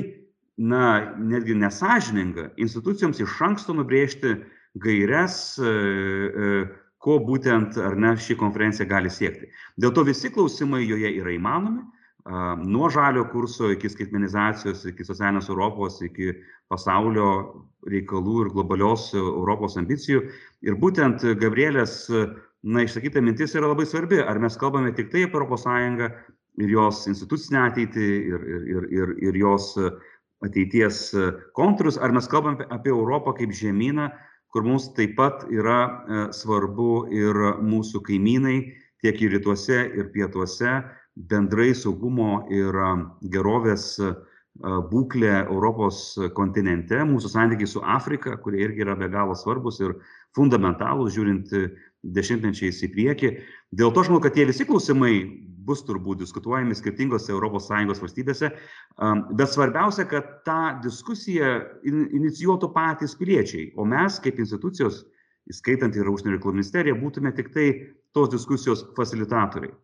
na, 0.58 1.14
netgi 1.18 1.54
nesažininga 1.54 2.52
institucijoms 2.56 3.20
iš 3.20 3.36
anksto 3.42 3.74
nubrėžti 3.74 4.38
gairias, 4.78 5.58
e, 5.58 5.68
e, 5.68 6.66
ko 6.98 7.18
būtent 7.22 7.78
ar 7.78 7.94
ne 7.96 8.16
ši 8.16 8.34
konferencija 8.36 8.86
gali 8.86 9.10
siekti. 9.10 9.50
Dėl 9.78 9.92
to 9.94 10.02
visi 10.04 10.30
klausimai 10.30 10.82
joje 10.86 11.12
yra 11.20 11.34
įmanomi 11.34 11.84
nuo 12.64 12.88
žalio 12.92 13.24
kurso 13.32 13.70
iki 13.72 13.88
skaitmenizacijos, 13.88 14.84
iki 14.90 15.06
socialinės 15.06 15.48
Europos, 15.48 16.00
iki 16.04 16.34
pasaulio 16.68 17.28
reikalų 17.88 18.42
ir 18.44 18.50
globalios 18.52 19.10
Europos 19.16 19.78
ambicijų. 19.80 20.26
Ir 20.66 20.76
būtent 20.80 21.24
Gabrielės, 21.40 22.02
na, 22.62 22.84
išsakyta 22.84 23.22
mintis 23.24 23.56
yra 23.56 23.70
labai 23.70 23.86
svarbi. 23.88 24.20
Ar 24.20 24.40
mes 24.42 24.58
kalbame 24.60 24.92
tik 24.96 25.12
tai 25.12 25.24
apie 25.28 25.60
Sąjungą 25.64 26.10
ir 26.58 26.70
jos 26.74 27.06
institucinę 27.08 27.64
ateitį 27.68 28.06
ir, 28.34 28.46
ir, 28.54 28.68
ir, 28.76 28.88
ir, 29.00 29.14
ir 29.30 29.40
jos 29.40 29.72
ateities 30.44 31.14
konturus, 31.56 31.98
ar 31.98 32.12
mes 32.14 32.28
kalbame 32.30 32.66
apie 32.70 32.92
Europą 32.94 33.34
kaip 33.38 33.54
žemyną, 33.54 34.10
kur 34.52 34.64
mums 34.64 34.88
taip 34.96 35.16
pat 35.18 35.44
yra 35.52 35.80
e, 35.86 36.20
svarbu 36.32 37.08
ir 37.12 37.36
mūsų 37.62 38.00
kaimynai 38.06 38.58
tiek 39.02 39.20
ir 39.22 39.34
rytuose, 39.36 39.82
ir 39.94 40.08
pietuose, 40.14 40.80
bendrai 41.26 41.72
saugumo 41.74 42.46
ir 42.54 42.76
gerovės 43.32 43.96
būklė 44.58 45.34
Europos 45.46 46.18
kontinente, 46.34 46.98
mūsų 47.06 47.30
santykiai 47.30 47.70
su 47.70 47.82
Afrika, 47.82 48.36
kurie 48.42 48.64
irgi 48.66 48.82
yra 48.82 48.96
be 48.98 49.08
galo 49.10 49.36
svarbus 49.38 49.78
ir 49.80 49.94
fundamentalūs, 50.36 51.14
žiūrint 51.14 51.52
dešimtmečiais 52.02 52.82
į 52.86 52.90
priekį. 52.94 53.30
Dėl 53.78 53.92
to 53.92 54.02
aš 54.02 54.10
manau, 54.10 54.22
kad 54.24 54.34
tie 54.34 54.46
visi 54.48 54.66
klausimai 54.66 55.14
bus 55.68 55.84
turbūt 55.84 56.22
diskutuojami 56.22 56.74
skirtingose 56.74 57.34
ES 57.34 58.02
valstybėse, 58.02 58.50
bet 59.38 59.52
svarbiausia, 59.52 60.06
kad 60.10 60.38
tą 60.48 60.78
diskusiją 60.82 61.58
inicijuotų 61.84 62.72
patys 62.74 63.14
piliečiai, 63.18 63.72
o 63.76 63.84
mes 63.84 64.18
kaip 64.24 64.40
institucijos, 64.40 65.04
įskaitant 65.48 65.94
ir 65.96 66.08
užsienio 66.08 66.36
reikalų 66.36 66.58
ministeriją, 66.58 66.96
būtume 67.02 67.34
tik 67.36 67.52
tai 67.52 67.68
tos 68.16 68.32
diskusijos 68.32 68.86
facilitatoriai 68.96 69.74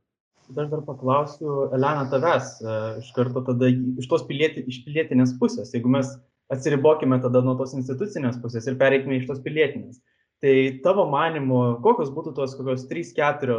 tada 0.48 0.64
aš 0.64 0.70
dar 0.72 0.84
paklausiu 0.86 1.58
elena 1.76 2.06
tavęs 2.12 2.54
e, 2.60 2.78
iš 3.02 3.10
karto 3.16 3.44
tada 3.48 3.70
iš 3.72 4.08
tos 4.10 4.26
pilieti 4.28 4.64
iš 4.70 4.82
pilietinės 4.86 5.36
pusės 5.40 5.74
jeigu 5.76 5.92
mes 5.96 6.10
atsiribokime 6.54 7.20
tada 7.24 7.44
nuo 7.44 7.56
tos 7.60 7.76
institucinės 7.78 8.40
pusės 8.42 8.68
ir 8.68 8.80
pereikime 8.80 9.20
iš 9.20 9.30
tos 9.30 9.42
pilietinės 9.44 10.02
Tai 10.44 10.54
tavo 10.84 11.06
manimu, 11.08 11.58
kokios 11.80 12.10
būtų 12.12 12.34
tos 12.36 12.52
kokios 12.58 12.82
3-4 12.90 13.54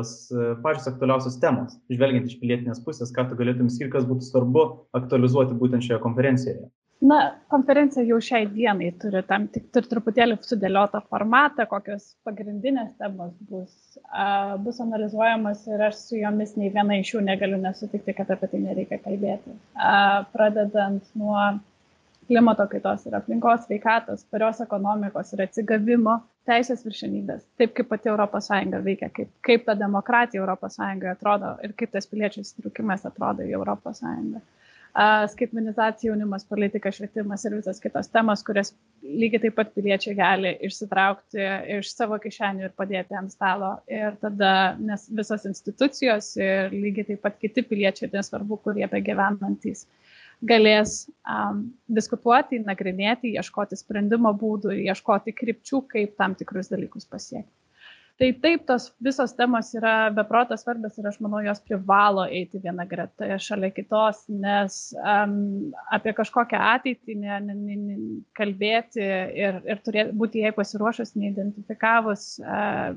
pačios 0.62 0.90
aktualiausios 0.92 1.40
temos, 1.42 1.74
žvelgiant 1.90 2.28
iš 2.30 2.36
pilietinės 2.38 2.84
pusės, 2.86 3.10
ką 3.16 3.26
tu 3.30 3.38
galėtum 3.40 3.72
skirti, 3.74 3.94
kas 3.96 4.06
būtų 4.06 4.28
svarbu 4.28 4.66
aktualizuoti 5.00 5.58
būtent 5.58 5.88
šioje 5.88 5.98
konferencijoje? 6.04 6.68
Na, 7.04 7.18
konferencija 7.52 8.06
jau 8.08 8.18
šiai 8.24 8.46
dienai 8.48 8.88
turi 9.02 9.20
tam 9.28 9.50
tik 9.52 9.66
turi 9.76 9.90
truputėlį 9.92 10.38
sudėliotą 10.48 11.02
formatą, 11.12 11.66
kokios 11.68 12.14
pagrindinės 12.26 12.94
temos 13.02 13.34
bus, 13.50 13.74
uh, 14.06 14.56
bus 14.64 14.80
analizuojamas 14.84 15.66
ir 15.68 15.84
aš 15.90 16.00
su 16.06 16.22
jomis 16.22 16.56
nei 16.56 16.72
viena 16.74 16.96
iš 17.02 17.12
jų 17.18 17.26
negaliu 17.28 17.60
nesutikti, 17.62 18.16
kad 18.16 18.32
apie 18.32 18.50
tai 18.54 18.64
nereikia 18.64 19.02
kalbėti. 19.04 19.58
Uh, 19.76 20.24
pradedant 20.32 21.04
nuo 21.20 21.36
klimato 22.28 22.66
kaitos 22.72 23.06
ir 23.06 23.20
aplinkos 23.20 23.68
sveikatos, 23.68 24.24
tvarios 24.30 24.64
ekonomikos 24.64 25.36
ir 25.36 25.46
atsigavimo, 25.46 26.18
teisės 26.50 26.88
viršenybės, 26.88 27.44
taip 27.60 27.76
kaip 27.78 27.92
pati 27.92 28.10
ES 28.10 28.52
veikia, 28.88 29.12
kaip, 29.14 29.30
kaip 29.46 29.66
ta 29.68 29.76
demokratija 29.78 30.48
ES 30.56 30.80
atrodo 31.12 31.58
ir 31.64 31.76
kaip 31.78 31.92
tas 31.92 32.08
piliečių 32.08 32.46
įsitraukimas 32.46 33.06
atrodo 33.06 33.44
į 33.44 33.60
ES. 33.60 34.04
Skaitmenizacija, 35.32 36.12
jaunimas, 36.12 36.46
politika, 36.48 36.92
švietimas 36.96 37.44
ir 37.46 37.58
visas 37.58 37.82
kitos 37.84 38.08
temos, 38.14 38.44
kurias 38.48 38.72
lygiai 39.04 39.42
taip 39.44 39.58
pat 39.58 39.74
piliečiai 39.76 40.16
gali 40.16 40.54
išsitraukti 40.64 41.50
iš 41.78 41.90
savo 41.92 42.16
kišenių 42.24 42.70
ir 42.70 42.76
padėti 42.80 43.18
ant 43.20 43.34
stalo. 43.34 43.74
Ir 43.92 44.16
tada, 44.22 44.54
nes 44.80 45.10
visos 45.12 45.44
institucijos 45.52 46.32
ir 46.40 46.72
lygiai 46.72 47.10
taip 47.12 47.26
pat 47.28 47.36
kiti 47.42 47.66
piliečiai, 47.68 48.14
nesvarbu, 48.14 48.62
kurie 48.64 48.88
be 48.88 49.04
gyvenantys, 49.04 49.84
uh, 49.84 50.16
galės 50.44 51.06
um, 51.30 51.66
diskutuoti, 51.88 52.60
nagrinėti, 52.64 53.34
ieškoti 53.40 53.78
sprendimo 53.80 54.34
būdų, 54.36 54.74
ieškoti 54.90 55.36
krypčių, 55.36 55.84
kaip 55.92 56.18
tam 56.20 56.36
tikrus 56.36 56.72
dalykus 56.72 57.08
pasiekti. 57.08 57.52
Tai 58.16 58.30
taip, 58.40 58.62
tos 58.64 58.86
visos 59.04 59.34
temos 59.36 59.74
yra 59.76 60.10
beprotas 60.16 60.62
svarbios 60.64 60.96
ir 60.96 61.10
aš 61.10 61.18
manau, 61.20 61.42
jos 61.44 61.60
privalo 61.68 62.24
eiti 62.32 62.62
viena 62.64 62.86
greta 62.88 63.36
šalia 63.44 63.74
kitos, 63.76 64.22
nes 64.32 64.78
um, 64.96 65.34
apie 65.98 66.14
kažkokią 66.16 66.62
ateitį 66.70 67.18
ne, 67.20 67.42
ne, 67.50 67.58
ne, 67.60 67.76
ne, 67.82 67.98
kalbėti 68.40 69.04
ir, 69.04 69.60
ir 69.68 69.84
turėti, 69.84 70.16
būti 70.16 70.46
jai 70.46 70.54
pasiruošus, 70.56 71.12
neidentifikavus 71.20 72.28
uh, 72.40 72.96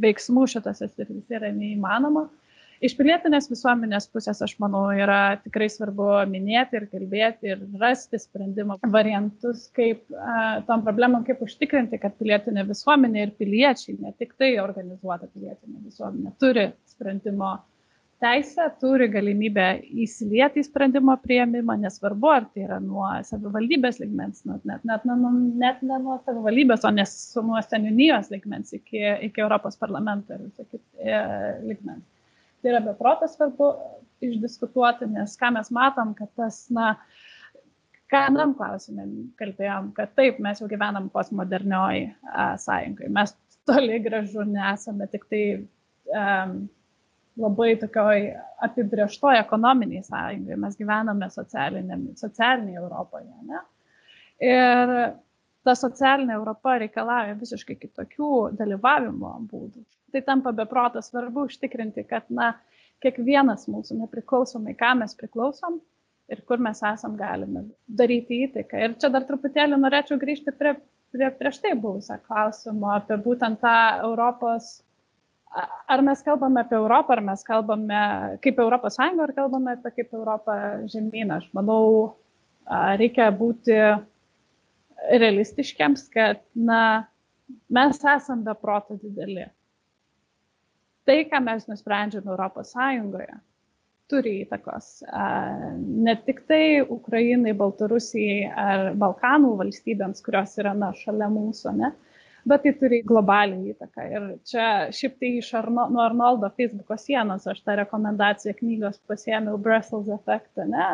veiksmų 0.00 0.48
šitose 0.54 0.88
srityse 0.94 1.40
yra 1.42 1.52
neįmanoma. 1.52 2.24
Uh, 2.30 2.47
Iš 2.78 2.94
pilietinės 2.94 3.48
visuomenės 3.50 4.06
pusės, 4.14 4.38
aš 4.44 4.52
manau, 4.62 4.84
yra 4.94 5.38
tikrai 5.42 5.66
svarbu 5.72 6.06
minėti 6.30 6.78
ir 6.78 6.84
kalbėti 6.92 7.50
ir 7.50 7.62
rasti 7.80 8.20
sprendimo 8.22 8.76
variantus, 8.92 9.64
kaip 9.74 10.04
uh, 10.14 10.60
tom 10.68 10.84
problemam, 10.86 11.24
kaip 11.26 11.42
užtikrinti, 11.42 11.98
kad 11.98 12.14
pilietinė 12.20 12.62
visuomenė 12.68 13.24
ir 13.24 13.32
piliečiai, 13.40 13.96
ne 13.98 14.12
tik 14.20 14.36
tai 14.38 14.52
organizuota 14.62 15.26
pilietinė 15.26 15.88
visuomenė, 15.88 16.36
turi 16.38 16.68
sprendimo 16.86 17.56
teisę, 18.22 18.68
turi 18.78 19.08
galimybę 19.10 19.66
įsilieti 20.04 20.62
į 20.62 20.68
sprendimo 20.68 21.16
prieimimą, 21.22 21.80
nesvarbu, 21.82 22.30
ar 22.30 22.46
tai 22.52 22.62
yra 22.68 22.78
nuo 22.82 23.08
savivaldybės 23.26 23.98
ligmens, 24.04 24.44
net, 24.46 24.62
net, 24.70 24.86
net, 24.86 25.08
net 25.64 25.82
ne 25.82 25.98
nuo 26.04 26.20
savivaldybės, 26.22 26.86
o 26.86 26.94
nes 26.94 27.16
nuo 27.42 27.58
seniūnijos 27.66 28.30
ligmens 28.34 28.70
iki, 28.78 29.02
iki 29.30 29.42
Europos 29.42 29.78
parlamento 29.82 30.38
ir 30.38 30.46
visą 30.46 30.66
kitą 30.68 30.86
e, 31.02 31.18
ligmens 31.66 32.06
tai 32.62 32.72
yra 32.72 32.82
beprotas 32.84 33.36
svarbu 33.36 33.72
išdiskutuoti, 34.24 35.08
nes 35.12 35.36
ką 35.38 35.52
mes 35.54 35.70
matom, 35.74 36.14
kad 36.18 36.30
tas, 36.38 36.64
na, 36.74 36.94
ką 38.10 38.24
anam 38.30 38.54
klausimė 38.58 39.06
kalbėjom, 39.38 39.92
kad 39.96 40.14
taip, 40.18 40.40
mes 40.42 40.62
jau 40.62 40.70
gyvenam 40.70 41.10
postmodernioj 41.12 42.08
sąjungai. 42.64 43.12
Mes 43.14 43.34
toli 43.68 44.00
gražu 44.02 44.46
nesame 44.48 45.06
tik 45.12 45.28
tai 45.30 45.42
um, 45.58 46.58
labai 47.38 47.74
tokioj 47.78 48.24
apibrieštoj 48.66 49.38
ekonominiai 49.44 50.02
sąjungai, 50.06 50.58
mes 50.58 50.78
gyvename 50.80 51.30
socialinėje 51.30 52.80
Europoje. 52.82 53.30
Ne? 53.46 53.62
Ir 54.42 54.94
ta 55.68 55.76
socialinė 55.76 56.34
Europa 56.40 56.78
reikalauja 56.80 57.36
visiškai 57.38 57.76
kitokių 57.84 58.32
dalyvavimo 58.56 59.36
būdų 59.52 59.84
tai 60.12 60.22
tampa 60.22 60.52
beprotas 60.52 61.08
svarbu 61.08 61.46
užtikrinti, 61.48 62.04
kad 62.08 62.28
na, 62.32 62.52
kiekvienas 63.04 63.68
mūsų, 63.70 64.00
nepriklausomai, 64.02 64.74
ką 64.78 64.94
mes 65.02 65.14
priklausom 65.18 65.78
ir 66.32 66.42
kur 66.48 66.60
mes 66.62 66.80
esam, 66.84 67.14
galime 67.18 67.68
daryti 68.00 68.42
įtaiką. 68.46 68.80
Ir 68.84 68.96
čia 69.00 69.10
dar 69.12 69.26
truputėlį 69.28 69.78
norėčiau 69.78 70.18
grįžti 70.20 70.54
prie, 70.58 70.74
prie 71.14 71.30
prieš 71.38 71.60
tai 71.64 71.76
buvusio 71.78 72.18
klausimo 72.26 72.90
apie 72.96 73.20
būtent 73.22 73.60
tą 73.62 73.78
Europos 74.02 74.78
ar 75.88 76.02
mes 76.04 76.20
kalbame 76.26 76.60
apie 76.60 76.76
Europą, 76.76 77.14
ar 77.16 77.22
mes 77.24 77.44
kalbame 77.46 78.00
kaip 78.44 78.58
Europos 78.60 78.98
Sąjunga, 78.98 79.28
ar 79.28 79.32
kalbame 79.36 79.76
apie 79.78 79.94
kaip 79.96 80.12
Europą 80.12 80.58
žemyną. 80.92 81.38
Aš 81.38 81.46
manau, 81.56 81.84
reikia 83.00 83.30
būti 83.32 83.78
realistiškiams, 85.08 86.08
kad 86.12 86.42
na, 86.54 86.82
mes 87.72 88.02
esame 88.02 88.44
be 88.44 88.54
proto 88.60 88.98
dideli 89.00 89.46
tai, 91.08 91.22
ką 91.28 91.40
mes 91.40 91.64
nusprendžiame 91.68 92.28
Europos 92.28 92.74
Sąjungoje, 92.74 93.38
turi 94.08 94.34
įtakos 94.42 94.90
ne 96.08 96.14
tik 96.24 96.42
tai 96.48 96.80
Ukrainai, 96.82 97.54
Baltarusijai 97.56 98.50
ar 98.52 98.84
Balkanų 99.00 99.54
valstybėms, 99.62 100.20
kurios 100.24 100.56
yra 100.60 100.74
na, 100.76 100.92
šalia 100.96 101.28
mūsų, 101.32 101.74
ne, 101.80 101.92
bet 102.48 102.64
tai 102.64 102.72
turi 102.80 103.00
globalią 103.08 103.58
įtaką. 103.74 104.06
Ir 104.12 104.28
čia 104.48 104.68
šiaip 104.96 105.18
tai 105.20 105.32
iš 105.40 105.50
Arno, 105.60 105.88
nuo 105.92 106.04
Arnoldo 106.04 106.48
Facebook'o 106.56 106.96
sienos 107.00 107.48
aš 107.52 107.60
tą 107.64 107.76
rekomendaciją 107.82 108.56
knygos 108.60 109.00
pasėmiau 109.08 109.60
Brussels 109.60 110.08
efektą, 110.16 110.68
ne, 110.72 110.88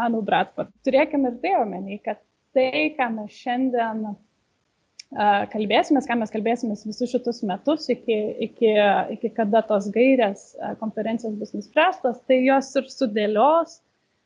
Anu 0.00 0.24
Bradford. 0.24 0.72
Turėkime 0.88 1.32
ir 1.32 1.40
tai 1.44 1.56
omeny, 1.60 2.00
kad 2.04 2.20
tai, 2.56 2.94
ką 2.98 3.10
mes 3.18 3.40
šiandien 3.42 4.06
kalbėsimės, 5.52 6.08
ką 6.10 6.16
mes 6.18 6.32
kalbėsimės 6.34 6.84
visus 6.88 7.12
šitus 7.12 7.42
metus, 7.46 7.86
iki, 7.92 8.16
iki, 8.48 8.70
iki 9.14 9.30
kada 9.36 9.62
tos 9.66 9.86
gairės 9.94 10.52
konferencijos 10.80 11.36
bus 11.38 11.54
nuspręstos, 11.54 12.22
tai 12.26 12.40
jos 12.42 12.72
ir 12.80 12.88
sudėlios 12.90 13.78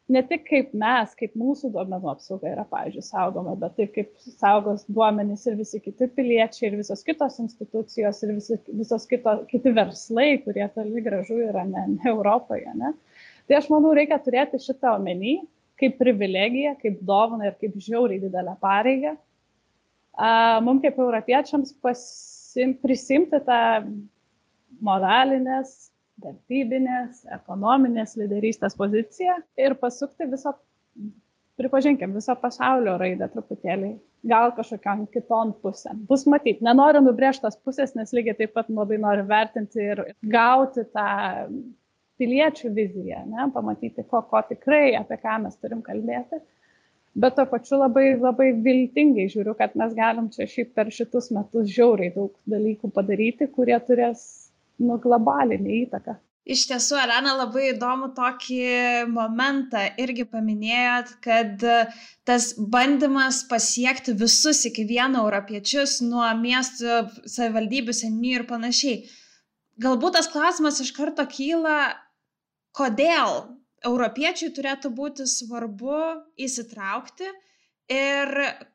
ne 0.09 0.23
tik 0.25 0.47
kaip 0.49 0.71
mes, 0.79 1.13
kaip 1.19 1.35
mūsų 1.37 1.71
duomenų 1.75 2.09
apsauga 2.15 2.49
yra, 2.49 2.65
pavyzdžiui, 2.71 3.05
saugoma, 3.05 3.53
bet 3.61 3.75
taip 3.77 3.93
kaip 3.97 4.15
saugos 4.39 4.87
duomenys 4.89 5.45
ir 5.51 5.59
visi 5.59 5.81
kiti 5.85 6.09
piliečiai, 6.17 6.71
ir 6.71 6.79
visos 6.81 7.05
kitos 7.05 7.37
institucijos, 7.43 8.23
ir 8.25 8.33
visi, 8.39 8.57
visos 8.73 9.05
kito, 9.11 9.35
kiti 9.51 9.75
verslai, 9.77 10.31
kurie 10.47 10.65
toli 10.73 11.05
gražu 11.05 11.43
yra 11.51 11.67
ne, 11.69 11.85
ne 11.99 12.09
Europoje. 12.15 12.73
Ne? 12.81 12.95
Tai 13.49 13.61
aš 13.61 13.69
manau, 13.73 13.93
reikia 13.97 14.17
turėti 14.25 14.61
šitą 14.65 14.97
omeny 14.97 15.43
kaip 15.79 15.99
privilegiją, 16.01 16.75
kaip 16.83 17.01
dovaną 17.07 17.49
ir 17.49 17.57
kaip 17.61 17.77
žiauriai 17.83 18.23
didelę 18.23 18.57
pareigą 18.63 19.17
mums 20.65 20.83
kaip 20.83 20.99
europiečiams 20.99 21.75
pasim, 21.83 22.75
prisimti 22.83 23.39
tą 23.47 23.61
moralinės, 24.85 25.91
vertybinės, 26.23 27.23
ekonominės 27.31 28.17
lyderystės 28.19 28.75
poziciją 28.79 29.39
ir 29.59 29.77
pasukti 29.79 30.27
viso, 30.27 30.53
pripažinkim, 31.59 32.15
viso 32.15 32.35
pasaulio 32.43 32.97
raidą 32.99 33.29
truputėlį, 33.31 33.93
gal 34.27 34.51
kažkokiam 34.57 35.07
kitom 35.15 35.55
pusėm. 35.63 36.03
Bus 36.11 36.27
matyti, 36.27 36.65
nenoriu 36.67 37.05
nubrėžtos 37.07 37.59
pusės, 37.63 37.95
nes 37.95 38.11
lygiai 38.15 38.35
taip 38.39 38.57
pat 38.59 38.71
labai 38.71 38.99
noriu 38.99 39.27
vertinti 39.31 39.85
ir 39.93 40.03
gauti 40.23 40.87
tą 40.91 41.09
piliečių 42.19 42.71
viziją, 42.75 43.25
ne, 43.31 43.49
pamatyti, 43.55 44.05
ko, 44.11 44.23
ko 44.31 44.43
tikrai, 44.51 44.93
apie 44.99 45.19
ką 45.23 45.41
mes 45.45 45.59
turim 45.63 45.83
kalbėti 45.87 46.43
bet 47.19 47.35
tuo 47.37 47.47
pačiu 47.51 47.81
labai, 47.81 48.13
labai 48.21 48.53
viltingai 48.65 49.27
žiūriu, 49.33 49.57
kad 49.59 49.75
mes 49.79 49.95
galim 49.97 50.31
čia 50.35 50.47
šiaip 50.51 50.73
per 50.77 50.93
šitus 50.95 51.33
metus 51.35 51.69
žiauriai 51.75 52.15
daug 52.15 52.33
dalykų 52.53 52.93
padaryti, 52.95 53.51
kurie 53.55 53.79
turės 53.89 54.25
nu, 54.79 54.99
globalinį 55.03 55.83
įtaką. 55.85 56.19
Iš 56.49 56.63
tiesų, 56.71 56.97
Elena, 57.03 57.35
labai 57.37 57.67
įdomu 57.75 58.07
tokį 58.17 58.61
momentą 59.13 59.83
irgi 60.01 60.25
paminėjot, 60.31 61.11
kad 61.25 61.65
tas 62.29 62.47
bandymas 62.57 63.43
pasiekti 63.51 64.15
visus 64.17 64.63
iki 64.71 64.87
vieno 64.89 65.27
europiečius 65.27 65.99
nuo 66.07 66.25
miestų, 66.41 67.03
savivaldybių, 67.29 67.97
senių 67.99 68.33
ir 68.39 68.47
panašiai. 68.49 69.03
Galbūt 69.79 70.17
tas 70.17 70.31
klausimas 70.33 70.81
iš 70.81 70.95
karto 70.97 71.27
kyla, 71.29 71.77
kodėl 72.77 73.45
europiečiui 73.87 74.51
turėtų 74.57 74.91
būti 74.95 75.27
svarbu 75.31 76.01
įsitraukti 76.41 77.29
ir 77.95 78.35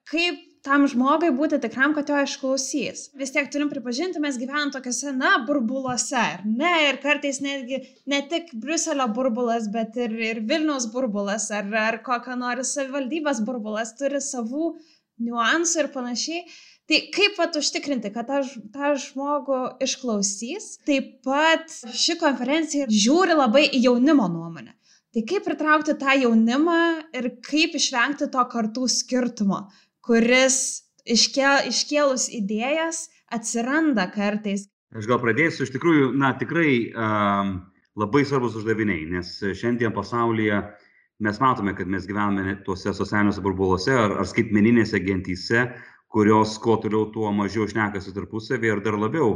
kaip 0.10 0.42
tam 0.64 0.86
žmogui 0.88 1.30
būti 1.36 1.60
tikram, 1.64 1.92
kad 1.96 2.08
jo 2.10 2.22
išklausys. 2.24 3.10
Vis 3.20 3.34
tiek 3.36 3.50
turim 3.52 3.68
pripažinti, 3.72 4.22
mes 4.24 4.38
gyvenam 4.40 4.72
tokiuose, 4.72 5.12
na, 5.18 5.34
burbuluose, 5.48 6.16
ar 6.16 6.46
ne? 6.48 6.72
Ir 6.88 7.00
kartais 7.04 7.42
netgi 7.44 7.82
ne 8.08 8.22
tik 8.32 8.54
Bruselio 8.64 9.10
burbulas, 9.18 9.68
bet 9.74 10.00
ir, 10.00 10.16
ir 10.32 10.40
Vilniaus 10.48 10.88
burbulas, 10.94 11.50
ar, 11.52 11.68
ar 11.68 12.00
kokia 12.06 12.40
nors 12.40 12.72
savivaldybės 12.78 13.44
burbulas 13.44 13.92
turi 14.00 14.24
savų 14.24 14.72
niuansų 15.24 15.84
ir 15.84 15.92
panašiai. 15.94 16.46
Tai 16.92 17.00
kaip 17.16 17.38
pat 17.40 17.56
užtikrinti, 17.56 18.12
kad 18.12 18.28
tą, 18.28 18.42
tą 18.74 18.94
žmogų 19.00 19.60
išklausys, 19.86 20.80
taip 20.84 21.22
pat 21.24 21.72
ši 21.96 22.18
konferencija 22.20 22.90
žiūri 22.92 23.38
labai 23.40 23.70
į 23.70 23.86
jaunimo 23.86 24.28
nuomonę. 24.28 24.74
Tai 25.14 25.24
kaip 25.30 25.46
pritraukti 25.46 25.96
tą 26.02 26.16
jaunimą 26.18 26.80
ir 27.16 27.30
kaip 27.46 27.78
išvengti 27.80 28.28
to 28.34 28.44
kartų 28.52 28.90
skirtumo, 28.92 29.62
kuris 30.04 30.58
iškel, 31.06 31.70
iškėlus 31.70 32.28
idėjas 32.34 33.06
atsiranda 33.32 34.10
kartais. 34.12 34.68
Aš 34.94 35.08
gal 35.10 35.22
pradėsiu, 35.24 35.64
iš 35.64 35.72
tikrųjų, 35.78 36.12
na 36.20 36.34
tikrai 36.38 36.90
um, 36.92 37.54
labai 38.00 38.26
svarbus 38.28 38.58
uždaviniai, 38.60 39.06
nes 39.14 39.38
šiandien 39.56 39.94
pasaulyje 39.96 40.60
mes 41.24 41.40
matome, 41.40 41.76
kad 41.78 41.88
mes 41.88 42.06
gyvename 42.10 42.58
tuose 42.66 42.92
socialiniuose 42.92 43.42
burbuluose 43.46 43.94
ar, 43.96 44.18
ar 44.20 44.28
skaitmeninėse 44.28 45.00
gentyse, 45.06 45.68
kurios 46.14 46.60
kuo 46.62 46.78
toliau, 46.78 47.08
tuo 47.10 47.32
mažiau 47.34 47.66
šnekasi 47.70 48.14
tarpusavį 48.14 48.70
ir 48.70 48.82
dar 48.86 49.00
labiau 49.02 49.32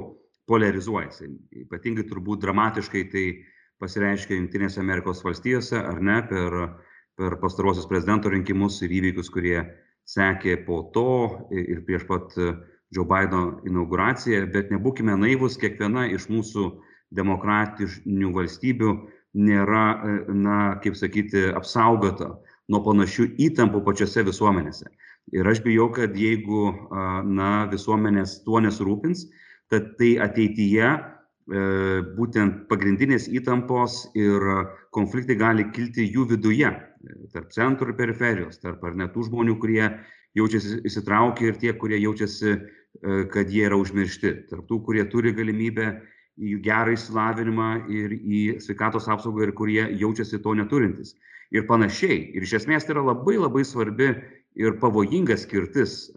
polarizuojasi. 0.47 1.29
Ypatingai 1.65 2.05
turbūt 2.05 2.43
dramatiškai 2.43 3.03
tai 3.13 3.25
pasireiškia 3.81 4.37
Junktinėse 4.37 4.81
Amerikos 4.83 5.23
valstijose, 5.25 5.79
ar 5.81 5.97
ne, 6.01 6.19
per, 6.29 6.55
per 7.17 7.37
pastarosius 7.41 7.89
prezidento 7.89 8.29
rinkimus 8.29 8.77
ir 8.85 8.93
įvykius, 8.99 9.31
kurie 9.33 9.57
sekė 10.07 10.59
po 10.67 10.83
to 10.93 11.09
ir 11.49 11.81
prieš 11.87 12.05
pat 12.09 12.37
Joe 12.37 13.07
Bideno 13.09 13.57
inauguraciją, 13.67 14.45
bet 14.53 14.69
nebūkime 14.71 15.17
naivus, 15.17 15.57
kiekviena 15.59 16.05
iš 16.13 16.29
mūsų 16.29 16.69
demokratinių 17.17 18.31
valstybių 18.37 18.93
nėra, 19.49 19.83
na, 20.29 20.61
kaip 20.85 20.95
sakyti, 20.95 21.49
apsaugota 21.57 22.35
nuo 22.69 22.85
panašių 22.85 23.31
įtampų 23.49 23.81
pačiose 23.89 24.23
visuomenėse 24.29 24.93
ir 25.35 25.47
aš 25.47 25.61
bijau 25.65 25.89
kad 25.93 26.15
jeigu 26.15 26.71
na 27.27 27.67
visuomenės 27.71 28.41
tuo 28.45 28.61
nesirūpins 28.63 29.25
kad 29.71 29.93
tai 29.99 30.13
ateityje 30.23 30.87
e, 30.87 30.99
būtent 32.17 32.67
pagrindinės 32.71 33.27
įtampos 33.35 34.05
ir 34.15 34.43
konfliktai 34.95 35.35
gali 35.39 35.67
kilti 35.75 36.07
jų 36.07 36.29
viduje 36.31 36.71
tarp 37.33 37.51
centro 37.55 37.91
ir 37.91 37.97
periferijos 37.99 38.61
tarp 38.63 38.83
ar 38.87 38.95
ne 38.95 39.09
tų 39.11 39.27
žmonių 39.27 39.57
kurie 39.59 39.83
jaučiasi 40.37 40.81
įsitraukę 40.87 41.49
ir 41.49 41.59
tie 41.59 41.73
kurie 41.73 41.99
jaučiasi 41.99 42.53
e, 42.53 42.59
kad 43.33 43.51
jie 43.51 43.65
yra 43.67 43.79
užmiršti 43.79 44.33
tarp 44.51 44.69
tų 44.69 44.81
kurie 44.87 45.07
turi 45.11 45.35
galimybę 45.35 45.91
į 46.37 46.59
gerą 46.61 46.93
išsilavinimą 46.93 47.69
ir 47.89 48.13
į 48.15 48.41
sveikatos 48.61 49.07
apsaugą 49.09 49.47
ir 49.47 49.53
kurie 49.57 49.81
jaučiasi 49.97 50.39
to 50.43 50.53
neturintys. 50.53 51.15
Ir 51.55 51.63
panašiai. 51.65 52.19
Ir 52.35 52.43
iš 52.43 52.57
esmės 52.59 52.85
tai 52.85 52.93
yra 52.93 53.05
labai 53.07 53.37
labai 53.39 53.63
svarbi 53.65 54.11
ir 54.57 54.79
pavojinga 54.81 55.37
skirtis 55.37 56.07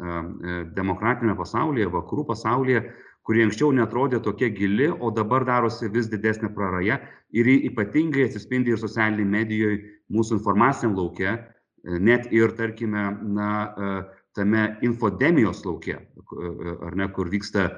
demokratiniame 0.76 1.37
pasaulyje, 1.37 1.90
vakarų 1.92 2.24
pasaulyje, 2.31 2.83
kuri 3.31 3.44
anksčiau 3.44 3.70
netrodė 3.76 4.20
tokia 4.24 4.48
gili, 4.50 4.88
o 4.90 5.11
dabar 5.14 5.44
darosi 5.46 5.90
vis 5.92 6.09
didesnė 6.11 6.50
praraja 6.57 6.98
ir 7.37 7.50
ypatingai 7.53 8.24
atsispindi 8.26 8.72
ir 8.74 8.81
socialiniai 8.81 9.29
medijoje, 9.37 9.81
mūsų 10.11 10.40
informaciniam 10.40 10.96
laukia, 10.98 11.37
e, 11.85 11.98
net 11.98 12.26
ir, 12.35 12.57
tarkime, 12.59 13.05
na, 13.37 13.50
e, 13.70 13.92
tame 14.35 14.64
infodemijos 14.87 15.62
laukia, 15.66 16.00
e, 16.00 16.74
ar 16.88 16.96
ne, 16.96 17.07
kur 17.14 17.31
vyksta 17.31 17.68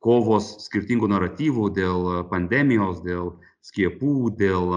kovos 0.00 0.52
skirtingų 0.68 1.10
naratyvų 1.10 1.70
dėl 1.76 2.06
pandemijos, 2.30 3.02
dėl 3.04 3.34
skiepų, 3.66 4.30
dėl 4.38 4.70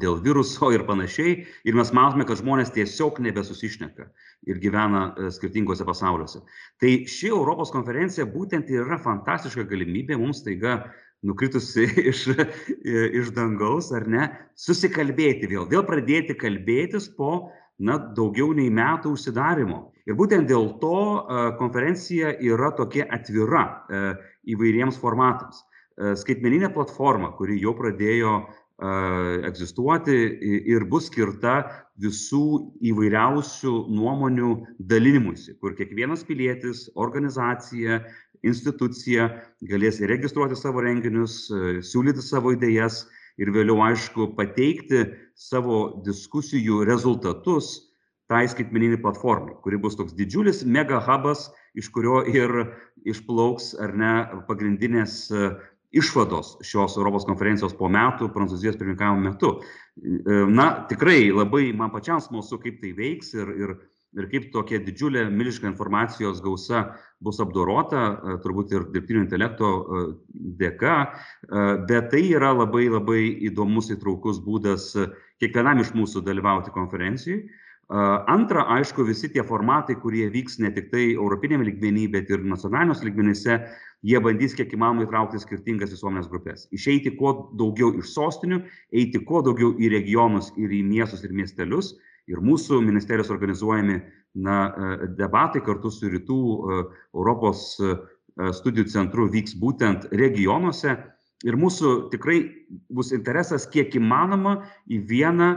dėl 0.00 0.18
viruso 0.20 0.70
ir 0.74 0.84
panašiai. 0.88 1.44
Ir 1.64 1.76
mes 1.78 1.92
matome, 1.96 2.26
kad 2.28 2.40
žmonės 2.40 2.72
tiesiog 2.74 3.20
nebesusišneka 3.24 4.08
ir 4.48 4.60
gyvena 4.60 5.10
e, 5.16 5.28
skirtingose 5.34 5.86
pasauliuose. 5.88 6.42
Tai 6.80 6.90
ši 7.08 7.30
Europos 7.32 7.72
konferencija 7.72 8.28
būtent 8.28 8.70
yra 8.72 9.00
fantastiška 9.00 9.66
galimybė 9.70 10.18
mums 10.20 10.44
taiga 10.44 10.82
nukritusi 11.26 11.86
iš, 12.12 12.26
e, 12.36 13.06
iš 13.20 13.32
dangaus, 13.36 13.90
ar 13.96 14.08
ne, 14.08 14.28
susikalbėti 14.56 15.50
vėl, 15.50 15.68
vėl 15.70 15.86
pradėti 15.88 16.36
kalbėtis 16.40 17.08
po, 17.16 17.50
na, 17.80 17.96
daugiau 18.16 18.52
nei 18.56 18.68
metų 18.72 19.14
užsidarimo. 19.16 19.86
Ir 20.08 20.16
būtent 20.18 20.48
dėl 20.50 20.74
to 20.82 21.00
e, 21.00 21.42
konferencija 21.60 22.36
yra 22.44 22.72
tokia 22.76 23.08
atvira 23.12 23.64
įvairiems 24.48 25.00
formatams. 25.00 25.64
Skaitmeninė 26.16 26.70
platforma, 26.72 27.28
kuri 27.36 27.58
jau 27.60 27.74
pradėjo 27.76 28.38
egzistuoti 28.80 30.16
ir 30.72 30.86
bus 30.88 31.10
skirta 31.10 31.60
visų 32.00 32.72
įvairiausių 32.80 33.72
nuomonių 33.92 34.54
dalinimuisi, 34.88 35.56
kur 35.60 35.74
kiekvienas 35.76 36.24
pilietis, 36.24 36.86
organizacija, 36.96 38.00
institucija 38.40 39.28
galės 39.68 40.00
įregistruoti 40.00 40.56
savo 40.56 40.80
renginius, 40.80 41.42
siūlyti 41.84 42.24
savo 42.24 42.54
idėjas 42.56 43.04
ir 43.40 43.52
vėliau, 43.52 43.82
aišku, 43.84 44.32
pateikti 44.38 45.04
savo 45.36 46.00
diskusijų 46.06 46.84
rezultatus 46.88 47.90
tai 48.30 48.46
skaitmeniniai 48.48 49.00
platformai, 49.02 49.56
kuri 49.64 49.80
bus 49.82 49.96
toks 49.98 50.14
didžiulis 50.14 50.62
mega 50.64 51.00
hubas, 51.02 51.48
iš 51.74 51.90
kurio 51.92 52.22
ir 52.30 52.52
išplauks 53.10 53.74
ar 53.82 53.92
ne 53.98 54.12
pagrindinės 54.46 55.24
išvados 55.90 56.56
šios 56.62 56.96
Europos 56.96 57.26
konferencijos 57.26 57.74
po 57.78 57.88
metų 57.90 58.30
Prancūzijos 58.34 58.78
pirmininkavimo 58.78 59.24
metu. 59.26 59.54
E, 59.98 60.42
na, 60.50 60.72
tikrai 60.90 61.30
labai 61.34 61.70
man 61.76 61.90
pačiam 61.90 62.20
smalsu, 62.22 62.60
kaip 62.62 62.78
tai 62.82 62.92
veiks 62.96 63.34
ir, 63.34 63.50
ir, 63.58 63.72
ir 64.18 64.28
kaip 64.30 64.50
tokia 64.54 64.78
didžiulė, 64.86 65.26
miliška 65.34 65.66
informacijos 65.70 66.42
gausa 66.44 66.84
bus 67.22 67.40
apdorota, 67.42 68.04
e, 68.06 68.36
turbūt 68.44 68.76
ir 68.76 68.86
dirbtinio 68.94 69.24
intelekto 69.24 69.70
e, 69.70 70.04
dėka, 70.60 71.00
bet 71.88 72.12
tai 72.12 72.22
yra 72.28 72.52
labai 72.54 72.86
labai 72.90 73.24
įdomus 73.50 73.90
įtraukus 73.90 74.38
būdas 74.44 74.92
kiekvienam 75.42 75.82
iš 75.82 75.90
mūsų 75.96 76.22
dalyvauti 76.26 76.72
konferencijai. 76.74 77.42
Antra, 77.90 78.68
aišku, 78.70 79.02
visi 79.02 79.26
tie 79.34 79.42
formatai, 79.42 79.96
kurie 79.98 80.28
vyks 80.30 80.60
ne 80.62 80.70
tik 80.70 80.92
tai 80.92 81.08
europinėme 81.10 81.64
lygmenyje, 81.66 82.10
bet 82.12 82.28
ir 82.30 82.44
nacionaliniuose 82.46 83.08
lygmenyse, 83.08 83.56
jie 84.06 84.20
bandys 84.22 84.54
kiek 84.54 84.70
įmanoma 84.76 85.08
įtraukti 85.08 85.40
skirtingas 85.42 85.90
visuomenės 85.96 86.28
grupės. 86.30 86.68
Išeiti 86.70 87.16
kuo 87.18 87.50
daugiau 87.58 87.90
iš 87.98 88.12
sostinių, 88.14 88.60
eiti 88.94 89.18
kuo 89.26 89.42
daugiau 89.42 89.72
į 89.74 89.90
regionus 89.96 90.52
ir 90.54 90.70
į 90.70 90.84
miestus 90.86 91.26
ir 91.26 91.34
miestelius. 91.34 91.96
Ir 92.30 92.38
mūsų 92.46 92.78
ministerijos 92.86 93.32
organizuojami 93.34 93.98
na, 94.38 94.60
debatai 95.18 95.64
kartu 95.66 95.90
su 95.90 96.12
Rytų 96.12 96.38
Europos 97.10 97.74
studijų 98.60 98.86
centru 98.92 99.26
vyks 99.34 99.58
būtent 99.58 100.06
regionuose. 100.14 100.94
Ir 101.42 101.58
mūsų 101.58 102.12
tikrai 102.12 102.38
bus 102.92 103.10
interesas 103.16 103.66
kiek 103.66 103.98
įmanoma 103.98 104.60
į 104.86 105.02
vieną 105.10 105.50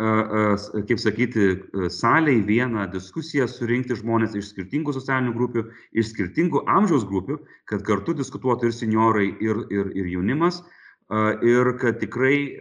kaip 0.00 1.00
sakyti, 1.00 1.46
salę 1.92 2.32
į 2.38 2.44
vieną 2.48 2.86
diskusiją 2.92 3.46
surinkti 3.50 3.98
žmonės 3.98 4.36
iš 4.38 4.52
skirtingų 4.54 4.94
socialinių 4.96 5.34
grupių, 5.36 5.64
iš 5.92 6.14
skirtingų 6.14 6.62
amžiaus 6.72 7.04
grupių, 7.08 7.36
kad 7.68 7.84
kartu 7.84 8.14
diskutuotų 8.16 8.70
ir 8.70 8.76
seniorai, 8.76 9.28
ir, 9.44 9.64
ir, 9.68 9.90
ir 10.00 10.12
jaunimas, 10.14 10.62
ir 11.44 11.74
kad 11.82 12.00
tikrai 12.00 12.56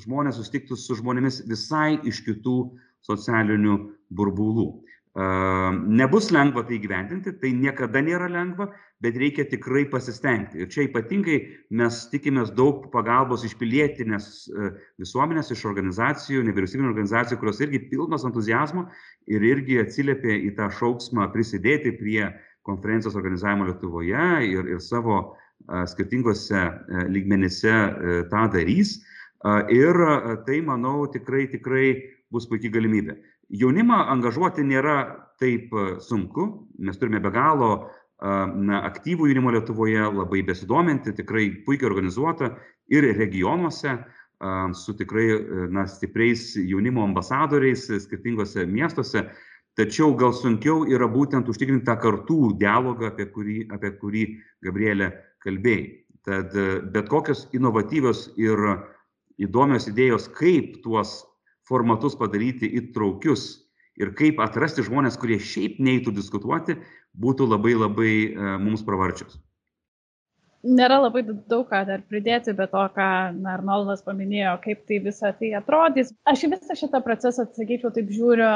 žmonės 0.00 0.38
sustiktų 0.40 0.78
su 0.78 0.96
žmonėmis 1.00 1.42
visai 1.50 1.98
iš 2.08 2.22
kitų 2.24 2.56
socialinių 3.04 3.76
burbulų. 4.16 4.70
Nebus 5.16 6.30
lengva 6.30 6.62
tai 6.62 6.78
gyventinti, 6.78 7.32
tai 7.42 7.50
niekada 7.50 7.98
nėra 7.98 8.28
lengva, 8.30 8.68
bet 9.02 9.16
reikia 9.18 9.42
tikrai 9.50 9.82
pasistengti. 9.90 10.60
Ir 10.62 10.68
čia 10.70 10.84
ypatingai 10.86 11.38
mes 11.74 12.04
tikimės 12.12 12.52
daug 12.54 12.84
pagalbos 12.92 13.42
iš 13.44 13.56
pilietinės 13.58 14.46
e, 14.46 14.70
visuomenės, 15.02 15.50
iš 15.50 15.64
organizacijų, 15.66 16.44
nevyriausybinio 16.46 16.92
organizacijų, 16.92 17.40
kurios 17.40 17.58
irgi 17.64 17.80
pilnos 17.90 18.26
entuzijazmo 18.28 18.86
ir 19.26 19.42
irgi 19.42 19.80
atsiliepia 19.82 20.36
į 20.46 20.52
tą 20.60 20.70
šauksmą 20.78 21.26
prisidėti 21.34 21.96
prie 21.98 22.28
konferencijos 22.62 23.18
organizavimo 23.18 23.66
Lietuvoje 23.66 24.28
ir, 24.46 24.70
ir 24.76 24.84
savo 24.84 25.18
a, 25.18 25.88
skirtingose 25.90 26.60
e, 26.60 27.04
lygmenyse 27.10 27.72
a, 27.72 27.90
e, 27.90 28.22
tą 28.30 28.46
darys. 28.54 29.00
Ir 29.72 29.96
tai, 30.44 30.58
manau, 30.60 31.06
tikrai, 31.08 31.46
tikrai 31.48 31.86
bus 32.28 32.44
puikiai 32.44 32.74
galimybė 32.74 33.14
jaunimą 33.50 34.04
angažuoti 34.14 34.64
nėra 34.66 34.96
taip 35.40 35.72
e, 35.74 35.86
sunku. 36.04 36.46
Mes 36.78 36.98
turime 37.00 37.20
be 37.22 37.32
galo 37.34 37.70
e, 37.76 37.82
na, 38.68 38.82
aktyvų 38.88 39.30
jaunimo 39.30 39.54
Lietuvoje, 39.54 40.02
labai 40.14 40.42
besidominti, 40.46 41.14
tikrai 41.16 41.48
puikiai 41.66 41.90
organizuota 41.90 42.52
ir 42.92 43.08
regionuose 43.16 43.94
e, 43.94 44.02
su 44.76 44.94
tikrai 44.98 45.28
na, 45.72 45.86
stipriais 45.90 46.52
jaunimo 46.60 47.04
ambasadoriais 47.08 47.88
skirtingose 48.04 48.66
miestuose. 48.66 49.26
Tačiau 49.78 50.12
gal 50.18 50.34
sunkiau 50.34 50.82
yra 50.90 51.06
būtent 51.08 51.48
užtikrinti 51.48 51.86
tą 51.86 51.94
kartų 52.02 52.56
dialogą, 52.60 53.12
apie 53.12 53.28
kurį, 53.32 53.58
apie 53.72 53.92
kurį 54.00 54.24
Gabrielė 54.66 55.12
kalbėjai. 55.40 55.84
Tad 56.26 56.52
bet 56.92 57.06
kokios 57.08 57.46
inovatyvios 57.56 58.26
ir 58.36 58.58
įdomios 59.40 59.86
idėjos, 59.88 60.26
kaip 60.36 60.82
tuos 60.84 61.14
formatus 61.70 62.16
padaryti 62.18 62.68
įtraukius 62.80 63.46
ir 64.00 64.14
kaip 64.18 64.40
atrasti 64.42 64.84
žmonės, 64.86 65.18
kurie 65.20 65.38
šiaip 65.42 65.78
neįtų 65.82 66.14
diskutuoti, 66.16 66.78
būtų 67.20 67.46
labai 67.50 67.76
labai 67.76 68.10
e, 68.10 68.50
mums 68.62 68.84
pravarčios. 68.86 69.38
Nėra 70.60 70.98
labai 71.00 71.22
daug 71.24 71.64
ką 71.70 71.80
dar 71.88 72.02
pridėti, 72.04 72.52
bet 72.56 72.74
to, 72.74 72.82
ką 72.92 73.08
Arnoldas 73.48 74.02
paminėjo, 74.04 74.58
kaip 74.64 74.82
tai 74.88 74.98
visą 75.00 75.32
tai 75.38 75.54
atrodys. 75.56 76.12
Aš 76.28 76.44
į 76.44 76.50
visą 76.52 76.76
šitą 76.76 77.00
procesą, 77.04 77.46
sakyčiau, 77.56 77.92
taip 77.94 78.12
žiūriu 78.12 78.50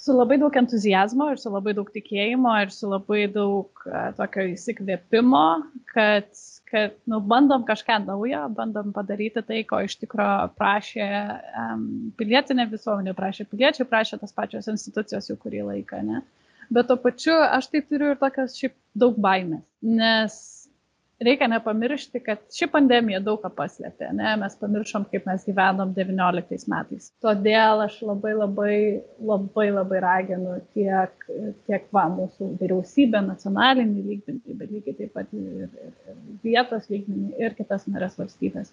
su 0.00 0.14
labai 0.14 0.38
daug 0.40 0.54
entuzijazmo 0.56 1.32
ir 1.32 1.40
su 1.42 1.50
labai 1.52 1.74
daug 1.76 1.90
tikėjimo 1.92 2.54
ir 2.62 2.70
su 2.72 2.88
labai 2.88 3.24
daug 3.34 3.82
uh, 3.88 4.12
tokio 4.16 4.46
įsikvėpimo, 4.54 5.44
kad, 5.90 6.30
kad 6.70 6.94
nu, 7.10 7.20
bandom 7.20 7.64
kažką 7.68 7.98
naujo, 8.06 8.42
bandom 8.56 8.92
padaryti 8.94 9.42
tai, 9.46 9.62
ko 9.68 9.80
iš 9.86 9.96
tikrųjų 10.02 10.50
prašė 10.58 11.08
um, 11.64 11.86
pilietinė 12.20 12.68
visuomenė, 12.70 13.14
prašė 13.18 13.48
piliečiai, 13.50 13.88
prašė 13.90 14.20
tas 14.22 14.36
pačios 14.36 14.70
institucijos 14.70 15.30
jau 15.30 15.38
kurį 15.40 15.64
laiką. 15.72 16.02
Ne? 16.06 16.22
Bet 16.70 16.86
tuo 16.86 16.96
pačiu 17.02 17.34
aš 17.42 17.72
tai 17.72 17.82
turiu 17.82 18.12
ir 18.12 18.20
tokios 18.20 18.54
šiaip 18.58 18.76
daug 18.94 19.18
baimės, 19.18 19.66
nes 19.82 20.36
reikia 21.24 21.48
nepamiršti, 21.48 22.20
kad 22.24 22.38
ši 22.54 22.68
pandemija 22.72 23.20
daug 23.24 23.40
ką 23.42 23.50
paslėpė, 23.56 24.08
ne? 24.16 24.30
mes 24.40 24.56
pamiršom, 24.60 25.04
kaip 25.12 25.26
mes 25.28 25.44
gyvenom 25.44 25.92
19 25.96 26.70
metais. 26.72 27.10
Todėl 27.24 27.84
aš 27.84 27.98
labai 28.06 28.32
labai 28.36 28.78
labai 29.18 29.66
labai 29.74 30.00
raginu 30.04 30.56
tiek, 30.76 31.28
tiek 31.68 31.86
va, 31.94 32.06
mūsų 32.14 32.54
vyriausybę, 32.62 33.20
nacionalinį 33.28 34.06
lygmenį, 34.08 34.56
bet 34.62 34.72
lygiai 34.72 34.96
taip 35.02 35.14
pat 35.18 35.36
ir, 35.36 35.68
ir, 35.68 35.94
ir 36.08 36.18
vietos 36.46 36.88
lygmenį 36.92 37.36
ir 37.44 37.56
kitas 37.58 37.86
narės 37.90 38.16
valstybės. 38.20 38.72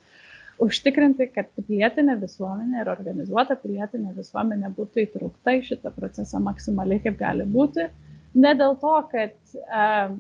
Užtikrinti, 0.64 1.28
kad 1.36 1.52
pilietinė 1.54 2.16
visuomenė 2.24 2.82
ir 2.82 2.90
organizuota 2.90 3.60
pilietinė 3.62 4.16
visuomenė 4.16 4.72
būtų 4.74 5.04
įtraukta 5.04 5.54
į 5.60 5.66
šitą 5.68 5.92
procesą 5.94 6.42
maksimaliai 6.42 7.04
kaip 7.04 7.20
gali 7.20 7.46
būti. 7.46 7.92
Ne 8.38 8.56
dėl 8.58 8.74
to, 8.82 8.96
kad 9.12 9.36
um, 9.68 10.18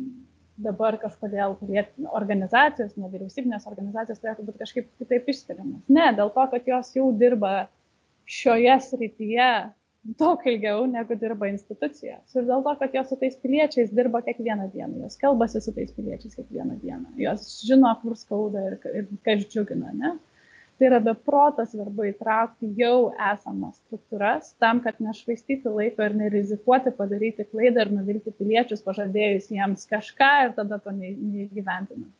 dabar 0.57 0.97
kažkodėl 1.01 1.55
organizacijos, 2.17 2.95
nevyriausybinės 2.97 3.67
organizacijos 3.69 4.21
turėtų 4.21 4.45
būti 4.47 4.61
kažkaip 4.63 4.87
kitaip 5.01 5.27
išskiriamas. 5.33 5.81
Ne, 5.89 6.07
dėl 6.17 6.31
to, 6.33 6.45
kad 6.53 6.69
jos 6.69 6.93
jau 6.97 7.09
dirba 7.17 7.67
šioje 8.27 8.77
srityje 8.89 9.49
daug 10.17 10.43
ilgiau 10.47 10.85
negu 10.87 11.17
dirba 11.19 11.49
institucijos. 11.51 12.23
Ir 12.35 12.47
dėl 12.47 12.63
to, 12.63 12.73
kad 12.79 12.95
jos 12.95 13.09
su 13.11 13.17
tais 13.19 13.35
piliečiais 13.41 13.91
dirba 13.95 14.21
kiekvieną 14.25 14.69
dieną, 14.73 15.03
jos 15.03 15.19
kalbasi 15.21 15.61
su 15.63 15.73
tais 15.75 15.91
piliečiais 15.95 16.37
kiekvieną 16.37 16.79
dieną, 16.83 17.11
jos 17.21 17.47
žino, 17.67 17.91
kur 18.01 18.15
skauda 18.17 18.63
ir, 18.69 18.77
ir 18.93 19.09
kas 19.27 19.43
džiugina. 19.51 19.93
Ne? 19.99 20.15
Tai 20.77 20.87
yra 20.91 20.99
beproto 21.01 21.65
svarbu 21.65 22.05
įtraukti 22.11 22.69
jau 22.77 23.09
esamas 23.31 23.79
struktūras 23.79 24.51
tam, 24.61 24.81
kad 24.83 24.99
nešvaistyti 25.01 25.71
laiko 25.73 26.05
ir 26.05 26.15
nerizikuoti 26.19 26.93
padaryti 26.97 27.47
klaidą 27.49 27.85
ir 27.85 27.93
nuvilti 27.95 28.33
piliečius, 28.37 28.83
pažadėjus 28.85 29.49
jiems 29.53 29.87
kažką 29.89 30.31
ir 30.45 30.53
tada 30.59 30.79
to 30.83 30.93
neįgyventinant. 30.93 32.13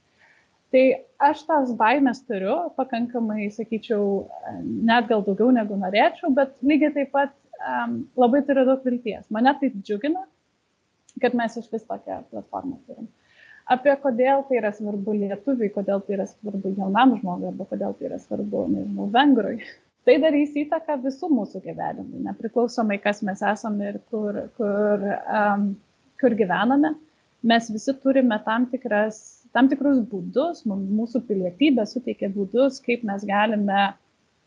Tai 0.73 0.83
aš 1.29 1.43
tas 1.47 1.69
baimės 1.79 2.23
turiu, 2.27 2.55
pakankamai, 2.75 3.45
sakyčiau, 3.55 4.25
net 4.63 5.07
gal 5.07 5.21
daugiau 5.23 5.53
negu 5.55 5.77
norėčiau, 5.79 6.33
bet 6.35 6.57
lygiai 6.65 6.91
taip 6.97 7.13
pat 7.13 7.31
um, 7.61 8.01
labai 8.19 8.41
turiu 8.49 8.65
daug 8.67 8.83
vilties. 8.83 9.29
Mane 9.31 9.53
tai 9.61 9.71
džiugina, 9.77 10.25
kad 11.21 11.37
mes 11.37 11.55
iš 11.61 11.69
vis 11.71 11.87
tokią 11.87 12.19
platformą 12.33 12.81
turim 12.89 13.07
apie 13.73 13.95
kodėl 14.03 14.43
tai 14.47 14.59
yra 14.61 14.71
svarbu 14.75 15.15
lietuviui, 15.17 15.71
kodėl 15.75 16.01
tai 16.05 16.17
yra 16.17 16.27
svarbu 16.29 16.71
jaunam 16.77 17.17
žmogui 17.19 17.49
arba 17.51 17.67
kodėl 17.69 17.95
tai 17.97 18.09
yra 18.09 18.19
svarbu, 18.21 18.63
nežinau, 18.73 19.09
vengrui. 19.13 19.59
Tai 20.07 20.13
darys 20.23 20.53
įtaką 20.55 20.95
visų 21.03 21.27
mūsų 21.35 21.59
gyvenimui, 21.65 22.21
nepriklausomai, 22.23 22.95
kas 23.03 23.17
mes 23.27 23.41
esame 23.43 23.89
ir 23.89 23.97
kur, 24.07 24.37
kur, 24.55 25.01
um, 25.27 25.65
kur 26.21 26.35
gyvename. 26.39 26.93
Mes 27.43 27.67
visi 27.73 27.91
turime 27.99 28.37
tam, 28.45 28.69
tikras, 28.71 29.19
tam 29.51 29.67
tikrus 29.67 29.99
būdus, 30.07 30.63
mūsų 30.63 31.25
pilietybė 31.27 31.83
suteikia 31.91 32.31
būdus, 32.31 32.79
kaip 32.85 33.03
mes 33.03 33.27
galime 33.27 33.81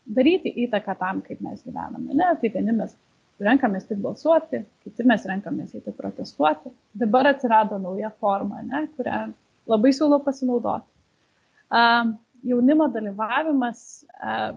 daryti 0.09 0.49
įtaką 0.65 0.97
tam, 0.97 1.21
kaip 1.29 1.45
mes 1.45 1.61
gyvename. 1.61 2.09
Ne? 2.09 2.33
Tai 2.41 2.53
vieni 2.57 2.75
mes 2.81 2.97
renkamės 3.41 3.87
tik 3.89 4.01
balsuoti, 4.03 4.63
kiti 4.85 5.05
mes 5.07 5.25
renkamės 5.29 5.75
eiti 5.77 5.93
protestuoti. 5.97 6.71
Dabar 6.97 7.31
atsirado 7.31 7.79
nauja 7.81 8.11
forma, 8.19 8.61
ne, 8.65 8.85
kurią 8.97 9.21
labai 9.71 9.93
siūlau 9.95 10.21
pasinaudoti. 10.25 10.87
Uh, 11.71 12.11
jaunimo 12.45 12.89
dalyvavimas 12.91 14.03
uh, 14.19 14.51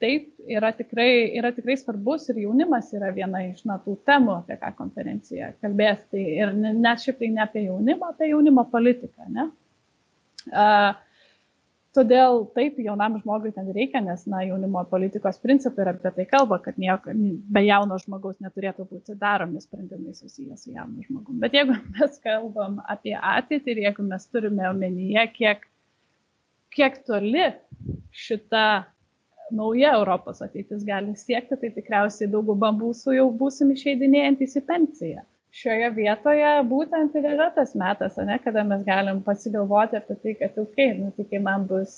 taip 0.00 0.28
yra 0.48 0.72
tikrai, 0.76 1.10
yra 1.38 1.52
tikrai 1.56 1.76
svarbus 1.80 2.28
ir 2.32 2.40
jaunimas 2.44 2.88
yra 2.96 3.10
viena 3.16 3.42
iš 3.46 3.64
na, 3.68 3.78
tų 3.84 3.98
temų, 4.08 4.40
apie 4.40 4.56
ką 4.60 4.72
konferencija 4.78 5.52
kalbės. 5.60 6.02
Tai 6.12 6.24
ir 6.24 6.54
net 6.56 7.04
šiaip 7.04 7.20
tai 7.20 7.30
ne 7.34 7.44
apie 7.44 7.66
jaunimą, 7.66 8.14
apie 8.14 8.30
jaunimo 8.32 8.64
politiką. 8.72 9.28
Ne? 9.34 9.48
Uh, 10.50 10.92
Todėl 11.96 12.44
taip 12.54 12.76
jaunam 12.78 13.16
žmogui 13.18 13.50
ten 13.54 13.66
reikia, 13.74 13.98
nes 14.04 14.20
na, 14.30 14.44
jaunimo 14.46 14.84
politikos 14.92 15.40
principai 15.42 15.82
yra 15.82 15.94
apie 15.96 16.12
tai 16.18 16.26
kalba, 16.30 16.60
kad 16.62 16.76
nieko, 16.78 17.14
be 17.56 17.62
jauno 17.66 17.98
žmogaus 17.98 18.36
neturėtų 18.44 18.86
būti 18.92 19.16
daromi 19.18 19.58
sprendimai 19.62 20.14
susijęs 20.14 20.62
su 20.62 20.74
jaunu 20.76 21.02
žmogum. 21.08 21.40
Bet 21.42 21.56
jeigu 21.58 21.74
mes 21.96 22.20
kalbam 22.22 22.78
apie 22.94 23.16
ateitį 23.18 23.74
ir 23.74 23.82
jeigu 23.88 24.06
mes 24.06 24.28
turime 24.30 24.68
omenyje, 24.70 25.26
kiek, 25.34 25.66
kiek 26.78 27.02
toli 27.10 27.48
šita 28.14 28.64
nauja 29.50 29.96
Europos 29.98 30.44
ateitis 30.46 30.86
gali 30.86 31.16
siekti, 31.18 31.58
tai 31.58 31.72
tikriausiai 31.74 32.30
daugumą 32.30 32.70
mūsų 32.78 33.18
jau 33.18 33.26
būsim 33.42 33.74
išeidinėjantys 33.74 34.60
į 34.62 34.66
pensiją 34.70 35.26
šioje 35.54 35.90
vietoje 35.96 36.50
būtent 36.70 37.16
ir 37.18 37.26
yra 37.32 37.50
tas 37.54 37.74
metas, 37.78 38.18
ne, 38.22 38.38
kada 38.42 38.64
mes 38.66 38.84
galim 38.86 39.22
pasigalvoti 39.26 39.98
apie 39.98 40.16
tai, 40.22 40.36
kad, 40.38 40.58
okay, 40.62 40.94
nu, 40.98 41.10
tai 41.16 41.26
kai 41.30 41.40
man 41.42 41.66
bus 41.70 41.96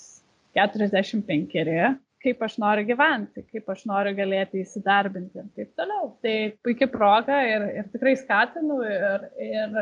45, 0.57 1.99
kaip 2.23 2.45
aš 2.47 2.59
noriu 2.63 2.87
gyventi, 2.87 3.45
kaip 3.51 3.71
aš 3.73 3.85
noriu 3.91 4.15
galėti 4.17 4.63
įsidarbinti 4.63 5.41
ir 5.43 5.49
taip 5.57 5.73
toliau. 5.79 6.13
Tai 6.23 6.37
puikia 6.65 6.89
proga 6.91 7.41
ir, 7.49 7.67
ir 7.81 7.89
tikrai 7.93 8.15
skatinu 8.21 8.79
ir, 8.87 9.27
ir 9.43 9.81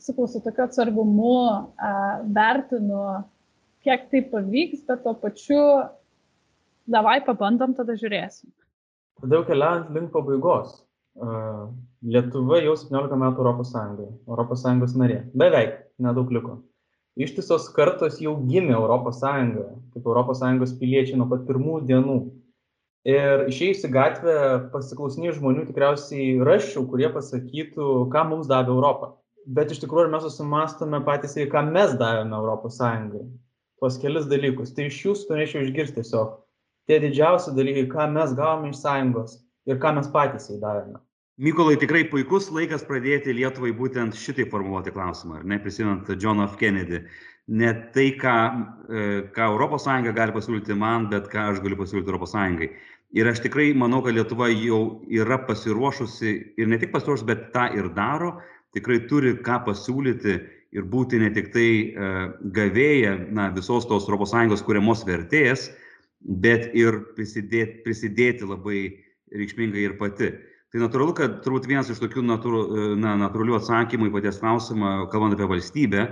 sakau, 0.00 0.26
su 0.30 0.40
tokiu 0.44 0.64
atsargumu 0.66 1.34
a, 1.76 1.92
vertinu, 2.38 3.02
kiek 3.84 4.08
tai 4.10 4.22
pavyks, 4.32 4.86
bet 4.88 5.02
tuo 5.04 5.14
pačiu, 5.18 5.60
davai 6.88 7.20
pabandom, 7.26 7.76
tada 7.76 7.98
žiūrėsim. 7.98 8.50
Tada 9.22 9.38
jau 9.38 9.44
keliaujant 9.46 9.92
link 9.94 10.10
pabaigos, 10.14 10.80
Lietuva 12.02 12.58
jau 12.64 12.74
17 12.78 13.16
metų 13.20 13.42
Europos 13.42 13.72
Sąjungoje, 13.72 14.12
Europos 14.28 14.62
Sąjungos 14.64 14.94
narė. 14.98 15.18
Beveik, 15.38 15.74
nedaug 16.02 16.30
liko. 16.32 16.60
Ištisos 17.20 17.68
kartos 17.76 18.16
jau 18.24 18.32
gimė 18.48 18.72
Europos 18.78 19.20
Sąjungoje, 19.20 19.74
kaip 19.92 20.06
Europos 20.08 20.40
Sąjungos 20.40 20.72
piliečiai 20.80 21.18
nuo 21.20 21.28
pat 21.30 21.44
pirmų 21.48 21.82
dienų. 21.90 22.16
Ir 23.12 23.44
išėjus 23.50 23.84
į 23.84 23.90
gatvę 23.92 24.36
pasiklausinį 24.72 25.34
žmonių 25.36 25.66
tikriausiai 25.68 26.38
raščiau, 26.46 26.86
kurie 26.88 27.10
pasakytų, 27.12 27.88
ką 28.14 28.24
mums 28.30 28.48
davė 28.50 28.72
Europą. 28.72 29.12
Bet 29.46 29.74
iš 29.74 29.82
tikrųjų 29.82 30.12
mes 30.12 30.22
susimastome 30.24 31.02
patys, 31.04 31.34
ką 31.50 31.64
mes 31.68 31.96
davėme 31.98 32.38
Europos 32.38 32.78
Sąjungai. 32.78 33.26
Tuos 33.82 33.98
kelis 33.98 34.30
dalykus. 34.30 34.72
Tai 34.72 34.86
iš 34.88 35.00
jūsų 35.04 35.34
norėčiau 35.34 35.66
išgirsti 35.66 35.98
tiesiog 36.00 36.38
tie 36.88 36.98
didžiausi 37.02 37.54
dalykai, 37.56 37.88
ką 37.90 38.08
mes 38.14 38.34
gavome 38.38 38.70
iš 38.72 38.80
sąjungos 38.82 39.36
ir 39.70 39.80
ką 39.82 39.96
mes 39.98 40.08
patys 40.12 40.50
jai 40.50 40.60
davėme. 40.62 41.00
Mykolai, 41.42 41.78
tikrai 41.80 42.04
puikus 42.10 42.50
laikas 42.52 42.84
pradėti 42.84 43.32
Lietuvai 43.34 43.72
būtent 43.74 44.16
šitai 44.18 44.44
formuluoti 44.52 44.92
klausimą, 44.92 45.40
ar 45.40 45.46
ne, 45.48 45.56
prisimint 45.62 46.10
John 46.20 46.42
F. 46.44 46.58
Kennedy. 46.60 47.00
Ne 47.48 47.72
tai, 47.94 48.10
ką, 48.20 48.34
e, 48.86 49.06
ką 49.34 49.48
ES 49.56 49.86
gali 50.14 50.34
pasiūlyti 50.36 50.76
man, 50.78 51.08
bet 51.10 51.26
ką 51.32 51.48
aš 51.50 51.62
galiu 51.64 51.78
pasiūlyti 51.80 52.14
ES. 52.14 52.68
Ir 53.12 53.28
aš 53.28 53.42
tikrai 53.44 53.72
manau, 53.76 54.02
kad 54.04 54.14
Lietuva 54.14 54.48
jau 54.52 55.02
yra 55.08 55.40
pasiruošusi 55.48 56.32
ir 56.56 56.68
ne 56.68 56.78
tik 56.78 56.92
pasiruošusi, 56.92 57.26
bet 57.28 57.50
tą 57.52 57.66
ir 57.76 57.88
daro, 57.96 58.38
tikrai 58.76 59.02
turi 59.08 59.34
ką 59.36 59.64
pasiūlyti 59.66 60.36
ir 60.72 60.84
būti 60.88 61.20
ne 61.20 61.28
tik 61.32 61.50
tai 61.52 61.68
uh, 61.92 62.32
gavėja 62.56 63.16
na, 63.28 63.50
visos 63.52 63.84
tos 63.88 64.08
ES 64.08 64.62
kuriamos 64.64 65.04
vertės, 65.04 65.70
bet 66.20 66.70
ir 66.72 67.02
prisidėti, 67.16 67.82
prisidėti 67.84 68.48
labai 68.48 68.80
reikšmingai 69.36 69.86
ir 69.86 69.96
pati. 70.00 70.30
Tai 70.72 70.80
natūralu, 70.80 71.14
kad 71.16 71.40
turbūt 71.44 71.68
vienas 71.68 71.90
iš 71.92 72.00
tokių 72.00 72.24
natūru, 72.24 72.62
na, 73.00 73.16
natūralių 73.20 73.58
atsakymų 73.58 74.08
į 74.08 74.14
paties 74.14 74.40
klausimą, 74.40 74.92
kalbant 75.12 75.36
apie 75.36 75.48
valstybę, 75.50 76.06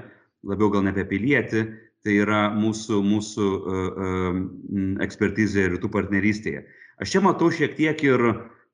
labiau 0.51 0.69
gal 0.73 0.85
ne 0.85 0.93
apie 0.93 1.07
pilietį, 1.09 1.65
tai 2.05 2.17
yra 2.21 2.43
mūsų, 2.57 3.01
mūsų 3.05 3.49
uh, 3.49 3.81
uh, 3.89 4.39
ekspertizė 5.05 5.67
rytų 5.73 5.91
partnerystėje. 5.93 6.65
Aš 7.01 7.15
čia 7.15 7.25
matau 7.25 7.49
šiek 7.53 7.77
tiek 7.79 8.05
ir, 8.05 8.27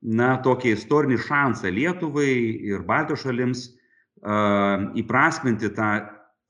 na, 0.02 0.34
tokį 0.42 0.74
istorinį 0.74 1.18
šansą 1.22 1.70
Lietuvai 1.74 2.30
ir 2.66 2.82
Baltijos 2.86 3.22
šalims 3.26 3.66
įprasminti 4.98 5.70
tą 5.76 5.90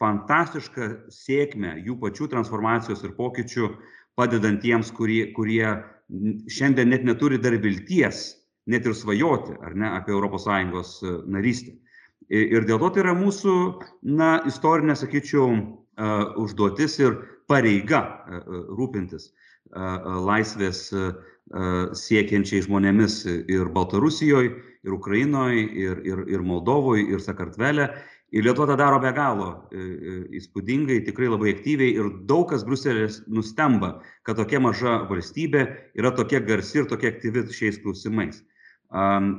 fantastišką 0.01 0.89
sėkmę 1.13 1.77
jų 1.85 1.97
pačių 2.01 2.29
transformacijos 2.33 3.05
ir 3.05 3.15
pokyčių, 3.17 3.69
padedant 4.17 4.63
tiems, 4.63 4.91
kurie, 4.93 5.33
kurie 5.37 5.67
šiandien 6.53 6.93
net 6.93 7.05
neturi 7.05 7.39
dar 7.43 7.57
vilties 7.63 8.37
net 8.67 8.87
ir 8.87 8.95
svajoti, 8.99 9.57
ar 9.63 9.75
ne, 9.79 9.91
apie 9.99 10.15
ES 10.15 10.93
e, 11.03 11.17
narystę. 11.31 11.77
Ir 12.29 12.65
dėl 12.67 12.81
to 12.83 12.91
tai 12.91 13.05
yra 13.05 13.13
mūsų, 13.15 13.53
na, 14.03 14.41
istorinė, 14.51 14.97
sakyčiau, 14.99 15.53
užduotis 16.43 16.99
ir 16.99 17.21
pareiga 17.47 18.01
rūpintis 18.75 19.31
laisvės 20.27 20.91
siekiančiai 22.01 22.65
žmonėmis 22.67 23.21
ir 23.31 23.71
Baltarusijoje, 23.71 24.51
ir 24.87 24.93
Ukrainoje, 24.93 25.63
ir, 25.87 26.03
ir, 26.07 26.25
ir 26.27 26.43
Moldovoje, 26.43 27.07
ir 27.15 27.23
Sakartvele. 27.23 27.89
Ir 28.35 28.43
Lietuva 28.43 28.67
tą 28.67 28.75
daro 28.81 28.99
be 28.99 29.13
galo 29.15 29.49
įspūdingai, 30.35 30.99
tikrai 31.07 31.29
labai 31.31 31.53
aktyviai 31.55 31.93
ir 31.95 32.09
daug 32.27 32.49
kas 32.51 32.65
Bruselis 32.67 33.21
nustemba, 33.31 34.01
kad 34.27 34.41
tokia 34.41 34.59
maža 34.63 34.97
valstybė 35.07 35.63
yra 35.95 36.11
tokia 36.17 36.41
garsi 36.43 36.81
ir 36.81 36.89
tokia 36.91 37.13
aktyvi 37.15 37.45
šiais 37.55 37.79
klausimais. 37.85 38.41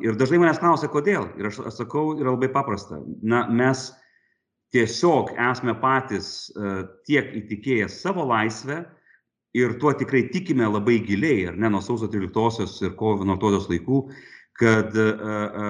Ir 0.07 0.15
dažnai 0.19 0.39
manęs 0.39 0.61
klausia, 0.63 0.87
kodėl. 0.91 1.27
Ir 1.39 1.49
aš 1.49 1.59
sakau, 1.75 2.13
yra 2.15 2.31
labai 2.31 2.47
paprasta. 2.53 3.01
Na, 3.23 3.43
mes 3.51 3.89
tiesiog 4.75 5.33
esame 5.35 5.75
patys 5.83 6.47
uh, 6.55 6.85
tiek 7.07 7.27
įtikėję 7.41 7.89
savo 7.91 8.23
laisvę 8.27 8.85
ir 9.55 9.75
tuo 9.81 9.91
tikrai 9.99 10.29
tikime 10.31 10.67
labai 10.67 11.01
giliai, 11.03 11.49
ar 11.51 11.59
ne, 11.59 11.71
nuo 11.73 11.83
sausio 11.83 12.07
13 12.11 12.87
ir 12.87 12.95
kovo 12.99 13.19
11 13.23 13.71
laikų, 13.73 13.99
kad 14.57 14.95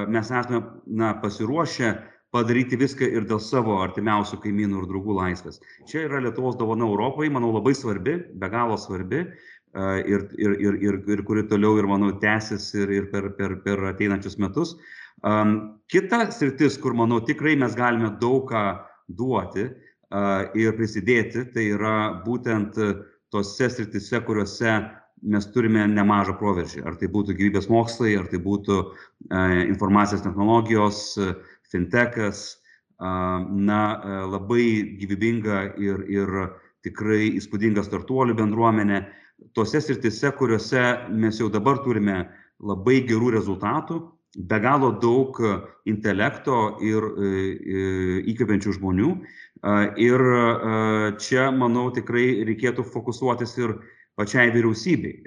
mes 0.08 0.30
esame 0.32 0.62
na, 0.86 1.12
pasiruošę 1.22 1.92
padaryti 2.36 2.78
viską 2.80 3.08
ir 3.08 3.28
dėl 3.30 3.40
savo 3.44 3.78
artimiausių 3.84 4.40
kaimynų 4.44 4.82
ir 4.82 4.90
draugų 4.90 5.16
laisvės. 5.18 5.62
Čia 5.88 6.06
yra 6.08 6.22
Lietuvos 6.26 6.58
dovana 6.60 6.88
Europai, 6.88 7.30
manau, 7.34 7.54
labai 7.56 7.76
svarbi, 7.78 8.18
be 8.36 8.50
galo 8.52 8.78
svarbi 8.80 9.24
ir, 9.24 10.28
ir, 10.38 10.56
ir, 10.60 10.78
ir, 10.84 11.02
ir 11.08 11.24
kuri 11.28 11.46
toliau 11.48 11.78
ir, 11.80 11.88
manau, 11.90 12.12
tęsis 12.22 12.70
ir, 12.76 12.92
ir 12.92 13.10
per, 13.12 13.32
per, 13.38 13.60
per 13.64 13.84
ateinančius 13.94 14.40
metus. 14.44 14.76
Um, 15.26 15.80
kita 15.90 16.28
sritis, 16.32 16.78
kur, 16.82 16.94
manau, 16.98 17.22
tikrai 17.26 17.56
mes 17.58 17.76
galime 17.78 18.12
daug 18.22 18.46
ką 18.52 18.64
duoti 19.08 19.68
uh, 19.68 20.46
ir 20.58 20.76
prisidėti, 20.78 21.48
tai 21.54 21.72
yra 21.74 21.98
būtent 22.26 22.78
tose 23.34 23.70
sritise, 23.72 24.22
kuriuose 24.24 24.78
mes 25.26 25.48
turime 25.50 25.88
nemažą 25.90 26.36
proveržį. 26.38 26.84
Ar 26.86 26.98
tai 27.00 27.10
būtų 27.10 27.34
gyvybės 27.40 27.70
mokslai, 27.74 28.14
ar 28.20 28.28
tai 28.30 28.38
būtų 28.44 28.78
uh, 28.84 29.56
informacijos 29.66 30.22
technologijos, 30.26 31.02
uh, 31.18 31.34
fintechas, 31.74 32.58
uh, 33.00 33.44
na, 33.48 33.82
uh, 33.98 34.26
labai 34.32 34.98
gyvybinga 35.02 35.62
ir, 35.82 36.04
ir 36.10 36.34
tikrai 36.88 37.34
įspūdinga 37.38 37.84
startuolių 37.86 38.38
bendruomenė. 38.38 39.02
Tose 39.58 39.82
sritise, 39.84 40.32
kuriuose 40.38 40.84
mes 41.14 41.40
jau 41.42 41.50
dabar 41.54 41.82
turime 41.86 42.24
labai 42.58 43.02
gerų 43.06 43.36
rezultatų, 43.36 44.00
be 44.38 44.60
galo 44.62 44.92
daug 45.02 45.38
intelekto 45.90 46.78
ir 46.86 47.06
e, 47.06 47.28
e, 47.28 47.84
įkvepiančių 48.34 48.74
žmonių. 48.78 49.12
Ir 49.98 50.24
čia, 51.18 51.48
manau, 51.50 51.88
tikrai 51.94 52.44
reikėtų 52.46 52.86
fokusuotis 52.86 53.56
ir 53.58 53.74
pačiai 54.18 54.52
vyriausybei, 54.54 55.24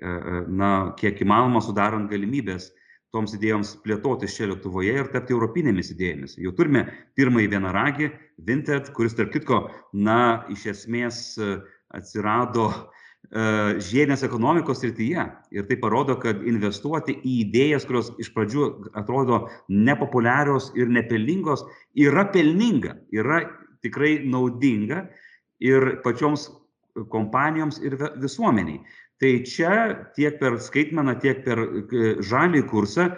na, 0.46 0.70
kiek 0.98 1.18
įmanoma 1.24 1.62
sudarant 1.62 2.06
galimybės 2.10 2.68
toms 3.14 3.34
idėjoms 3.34 3.74
plėtotis 3.84 4.36
čia 4.36 4.48
Lietuvoje 4.50 4.94
ir 5.02 5.10
tapti 5.14 5.34
europinėmis 5.34 5.92
idėjomis. 5.94 6.38
Jau 6.38 6.54
turime 6.56 6.86
pirmąjį 7.18 7.50
vienaragį, 7.56 8.10
Vinted, 8.46 8.92
kuris, 8.96 9.16
tarp 9.18 9.34
kitko, 9.34 9.64
na, 9.92 10.46
iš 10.54 10.66
esmės 10.74 11.20
atsirado 11.90 12.68
uh, 12.70 13.00
E, 13.30 13.42
žiedinės 13.86 14.24
ekonomikos 14.26 14.80
srityje. 14.82 15.24
Ir 15.54 15.66
tai 15.68 15.76
parodo, 15.78 16.16
kad 16.18 16.40
investuoti 16.50 17.14
į 17.20 17.34
idėjas, 17.44 17.84
kurios 17.86 18.08
iš 18.22 18.32
pradžių 18.34 18.64
atrodo 18.98 19.44
nepopuliarios 19.70 20.70
ir 20.78 20.90
nepelningos, 20.90 21.62
yra 21.94 22.24
pelninga, 22.34 22.96
yra 23.14 23.44
tikrai 23.86 24.16
naudinga 24.26 25.04
ir 25.62 26.00
pačioms 26.02 26.48
kompanijoms 27.12 27.78
ir 27.86 27.94
visuomeniai. 28.18 28.80
Tai 29.20 29.32
čia 29.44 29.72
tiek 30.16 30.38
per 30.40 30.56
skaitmeną, 30.64 31.18
tiek 31.20 31.42
per 31.44 31.60
žalį 32.24 32.64
kursą 32.70 33.10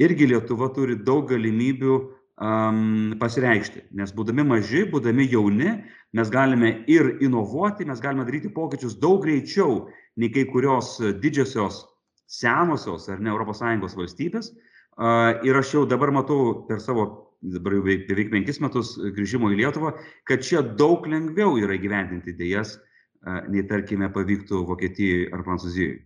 irgi 0.00 0.30
Lietuva 0.30 0.70
turi 0.72 0.96
daug 1.04 1.28
galimybių 1.28 1.96
um, 2.40 3.12
pasireikšti. 3.20 3.84
Nes 4.00 4.14
būdami 4.16 4.46
maži, 4.48 4.86
būdami 4.88 5.28
jauni, 5.28 5.74
mes 6.16 6.32
galime 6.32 6.72
ir 6.90 7.16
inovuoti, 7.20 7.84
mes 7.88 8.00
galime 8.00 8.24
daryti 8.28 8.52
pokyčius 8.54 8.96
daug 9.02 9.20
greičiau 9.26 9.90
nei 10.16 10.32
kai 10.32 10.46
kurios 10.48 10.96
didžiosios 11.20 11.84
senosios 12.30 13.08
ar 13.12 13.20
ne 13.20 13.34
ES 13.34 13.96
valstybės. 14.00 14.52
Uh, 15.00 15.36
ir 15.46 15.56
aš 15.56 15.74
jau 15.74 15.86
dabar 15.88 16.10
matau 16.12 16.64
per 16.68 16.80
savo 16.80 17.30
dabar 17.40 17.72
jau 17.78 17.84
beveik 17.84 18.30
penkis 18.32 18.60
metus 18.60 18.96
grįžimo 19.00 19.48
į 19.52 19.62
Lietuvą, 19.62 19.94
kad 20.28 20.44
čia 20.44 20.60
daug 20.60 21.06
lengviau 21.08 21.56
yra 21.56 21.78
gyvendinti 21.80 22.34
idėjas, 22.34 22.76
nei 23.24 23.64
tarkime 23.68 24.08
pavyktų 24.14 24.62
Vokietijoje 24.68 25.28
ar 25.34 25.44
Prancūzijoje. 25.46 25.98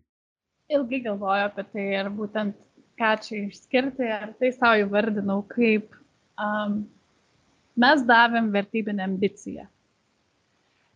Ilgai 0.74 1.03
galvoju 1.05 1.44
apie 1.50 1.64
tai 1.70 1.85
ir 2.00 2.09
būtent 2.11 2.57
ką 2.98 3.12
čia 3.22 3.44
išskirti, 3.44 4.09
ar 4.09 4.33
tai 4.38 4.50
savo 4.55 4.81
įvardinau 4.85 5.42
kaip 5.50 5.94
um, 6.40 6.83
mes 7.77 8.03
davėm 8.09 8.50
vertybinę 8.55 9.07
ambiciją. 9.07 9.66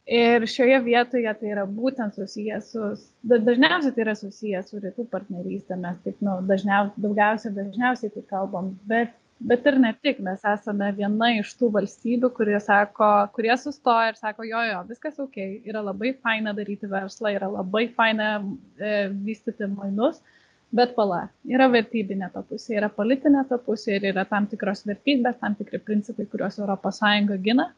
Ir 0.09 0.46
šioje 0.48 0.78
vietoje 0.87 1.33
tai 1.37 1.50
yra 1.52 1.66
būtent 1.68 2.16
susijęs 2.16 2.70
su, 2.72 2.85
dažniausiai 3.28 3.92
tai 3.92 4.04
yra 4.07 4.14
susijęs 4.16 4.70
su 4.70 4.81
rytų 4.81 5.04
partnerystė, 5.12 5.76
mes 5.76 5.98
taip, 6.04 6.16
nu, 6.24 6.38
dažniausiai, 6.48 7.02
daugiausiai, 7.04 7.52
dažniausiai 7.59 8.14
tai 8.14 8.22
kalbam, 8.31 8.70
bet, 8.88 9.12
bet 9.40 9.66
ir 9.70 9.79
ne 9.81 9.92
tik, 10.03 10.18
mes 10.24 10.42
esame 10.53 10.88
viena 10.96 11.31
iš 11.38 11.53
tų 11.59 11.70
valstybių, 11.77 12.33
kurie, 12.35 12.57
sako, 12.62 13.11
kurie 13.37 13.55
sustoja 13.61 14.12
ir 14.12 14.18
sako, 14.18 14.46
jo, 14.48 14.64
jo, 14.70 14.81
viskas 14.88 15.20
ok, 15.22 15.38
yra 15.68 15.85
labai 15.85 16.14
faina 16.22 16.55
daryti 16.57 16.90
verslą, 16.90 17.35
yra 17.37 17.51
labai 17.53 17.87
faina 17.94 18.35
e, 18.40 18.96
vystyti 19.24 19.70
mainus, 19.70 20.20
Bet 20.68 20.90
pala, 20.92 21.22
yra 21.48 21.64
vertybinė 21.72 22.27
ta 22.33 22.42
pusė, 22.44 22.74
yra 22.77 22.90
politinė 22.92 23.46
ta 23.48 23.57
pusė 23.57 23.94
ir 23.96 24.11
yra 24.11 24.27
tam 24.29 24.44
tikros 24.51 24.83
vertybės, 24.85 25.38
tam 25.40 25.55
tikri 25.57 25.81
principai, 25.81 26.27
kuriuos 26.29 26.59
ES 26.61 27.31
gina. 27.40 27.70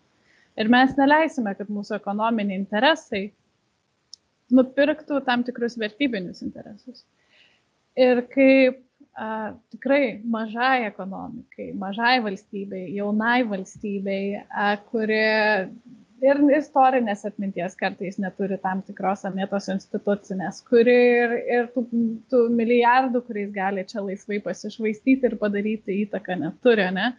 Ir 0.59 0.69
mes 0.69 0.97
neleisime, 0.99 1.55
kad 1.55 1.71
mūsų 1.71 2.01
ekonominiai 2.01 2.59
interesai 2.59 3.29
nupirktų 4.51 5.21
tam 5.29 5.45
tikrus 5.47 5.79
vertybinius 5.79 6.43
interesus. 6.43 7.05
Ir 7.95 8.25
kaip 8.35 8.83
a, 9.15 9.53
tikrai 9.73 10.21
mažai 10.25 10.87
ekonomikai, 10.89 11.71
mažai 11.79 12.19
valstybei, 12.25 12.87
jaunai 12.97 13.41
valstybei, 13.49 14.43
a, 14.51 14.75
kuri 14.91 15.25
ir 16.25 16.41
istorinės 16.57 17.25
atminties 17.29 17.77
kartais 17.81 18.19
neturi 18.21 18.59
tam 18.61 18.83
tikros 18.85 19.25
amėtos 19.29 19.71
institucinės, 19.73 20.61
kuri 20.69 20.97
ir, 20.97 21.37
ir 21.57 21.71
tų, 21.75 21.87
tų 22.33 22.43
milijardų, 22.57 23.23
kuriais 23.27 23.53
gali 23.55 23.85
čia 23.89 24.05
laisvai 24.05 24.41
pasišvaistyti 24.45 25.31
ir 25.31 25.39
padaryti 25.41 26.03
įtaką 26.05 26.37
neturi, 26.43 26.91
ne? 26.97 27.13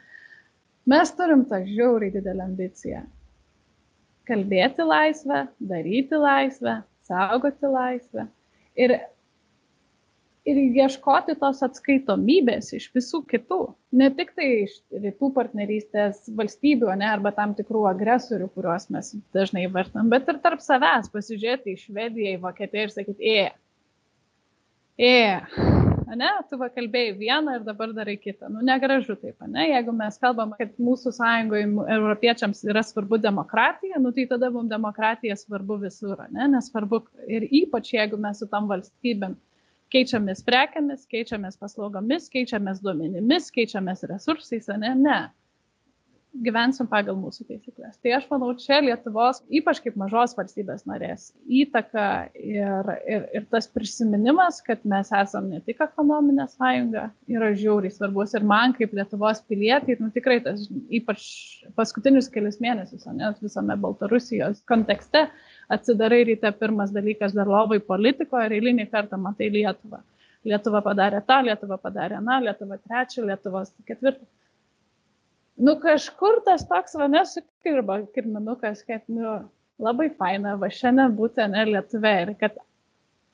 Mes 0.90 1.14
turim 1.18 1.44
tą 1.50 1.62
žiauriai 1.66 2.14
didelę 2.14 2.46
ambiciją. 2.48 3.04
Kalbėti 4.30 4.86
laisvę, 4.86 5.44
daryti 5.72 6.18
laisvę, 6.18 6.80
saugoti 7.06 7.70
laisvę. 7.70 8.26
Ir 8.80 8.96
ir 10.48 10.58
ieškoti 10.58 11.36
tos 11.40 11.62
atskaitomybės 11.66 12.72
iš 12.78 12.88
visų 12.96 13.22
kitų, 13.30 13.60
ne 13.98 14.10
tik 14.18 14.34
tai 14.38 14.48
iš 14.64 14.78
rytų 15.04 15.32
partnerystės 15.36 16.24
valstybių, 16.38 16.90
ne, 16.98 17.10
arba 17.14 17.34
tam 17.36 17.54
tikrų 17.58 17.86
agresorių, 17.92 18.50
kuriuos 18.56 18.90
mes 18.94 19.14
dažnai 19.36 19.68
vartam, 19.74 20.10
bet 20.14 20.30
ir 20.32 20.42
tarp 20.44 20.64
savęs 20.66 21.12
pasižiūrėti 21.14 21.76
į 21.76 21.82
Švediją, 21.84 22.38
į 22.38 22.42
Vokietiją 22.46 22.88
ir 22.88 22.96
sakyti, 22.96 23.36
e, 23.38 23.44
e, 24.98 25.12
ne, 26.18 26.32
tu 26.50 26.58
va 26.58 26.72
kalbėjai 26.74 27.14
vieną 27.22 27.60
ir 27.60 27.68
dabar 27.68 27.94
darai 27.94 28.18
kitą. 28.18 28.50
Nu, 28.50 28.66
negražu 28.66 29.14
taip, 29.22 29.38
ne, 29.46 29.68
jeigu 29.76 29.94
mes 29.94 30.18
kalbam, 30.26 30.56
kad 30.58 30.74
mūsų 30.82 31.14
sąjungoje 31.20 31.70
europiečiams 32.00 32.66
yra 32.66 32.82
svarbu 32.88 33.22
demokratija, 33.22 34.02
nu, 34.02 34.10
tai 34.18 34.26
tada 34.34 34.50
mums 34.50 34.74
demokratija 34.74 35.38
svarbu 35.38 35.78
visur, 35.86 36.18
ne, 36.34 36.50
nesvarbu 36.58 37.04
ir 37.30 37.46
ypač 37.62 37.94
jeigu 37.94 38.18
mes 38.26 38.42
su 38.42 38.50
tam 38.50 38.66
valstybėm 38.74 39.38
keičiamės 39.92 40.46
prekiamis, 40.48 41.06
keičiamės 41.12 41.60
paslaugomis, 41.62 42.30
keičiamės 42.32 42.82
duomenimis, 42.84 43.52
keičiamės 43.56 44.08
resursais, 44.12 44.72
ne, 44.82 44.96
ne. 44.98 45.22
Gyvensim 46.32 46.88
pagal 46.88 47.18
mūsų 47.20 47.44
taisyklės. 47.50 47.98
Tai 48.00 48.12
aš 48.16 48.30
manau, 48.30 48.54
čia 48.56 48.78
Lietuvos, 48.80 49.42
ypač 49.52 49.82
kaip 49.84 49.98
mažos 50.00 50.32
valstybės 50.38 50.86
narės, 50.88 51.26
įtaka 51.44 52.06
ir, 52.40 52.92
ir, 53.04 53.26
ir 53.36 53.48
tas 53.52 53.68
prisiminimas, 53.68 54.62
kad 54.64 54.86
mes 54.88 55.12
esame 55.12 55.58
ne 55.58 55.60
tik 55.66 55.84
ekonominė 55.84 56.46
sąjunga, 56.54 57.10
yra 57.36 57.52
žiauriai 57.60 57.92
svarbus. 57.92 58.32
Ir 58.40 58.48
man 58.48 58.72
kaip 58.78 58.96
Lietuvos 58.96 59.44
pilietį, 59.52 59.98
nu, 60.00 60.08
tikrai 60.16 60.40
tas, 60.46 60.64
ypač 60.88 61.28
paskutinius 61.76 62.32
kelius 62.32 62.62
mėnesius, 62.64 63.10
ne, 63.12 63.34
visame 63.44 63.76
Baltarusijos 63.84 64.64
kontekste, 64.72 65.28
atsidarai 65.76 66.24
ryte 66.28 66.52
pirmas 66.60 66.92
dalykas 66.96 67.36
dar 67.38 67.50
lovai 67.50 67.80
politikoje 67.92 68.50
ir 68.50 68.58
eilinį 68.58 68.88
kartą 68.92 69.20
matai 69.22 69.50
Lietuvą. 69.54 70.02
Lietuva 70.48 70.82
padarė 70.86 71.22
tą, 71.26 71.42
Lietuva 71.46 71.78
padarė 71.82 72.20
tą, 72.26 72.40
Lietuva 72.48 72.78
trečią, 72.82 73.26
Lietuvos 73.30 73.74
ketvirtą. 73.88 74.26
nu 75.58 75.76
kažkur 75.80 76.42
tas 76.46 76.66
toks 76.68 76.96
va 76.98 77.08
nesukirba 77.08 78.02
kirminukas, 78.16 78.82
kad 78.88 79.02
nu, 79.08 79.38
labai 79.80 80.10
faina 80.18 80.56
va 80.58 80.70
šiandien 80.70 81.16
būti 81.18 81.48
ne 81.54 81.66
Lietuvė 81.74 82.16
ir 82.24 82.34
kad 82.42 82.58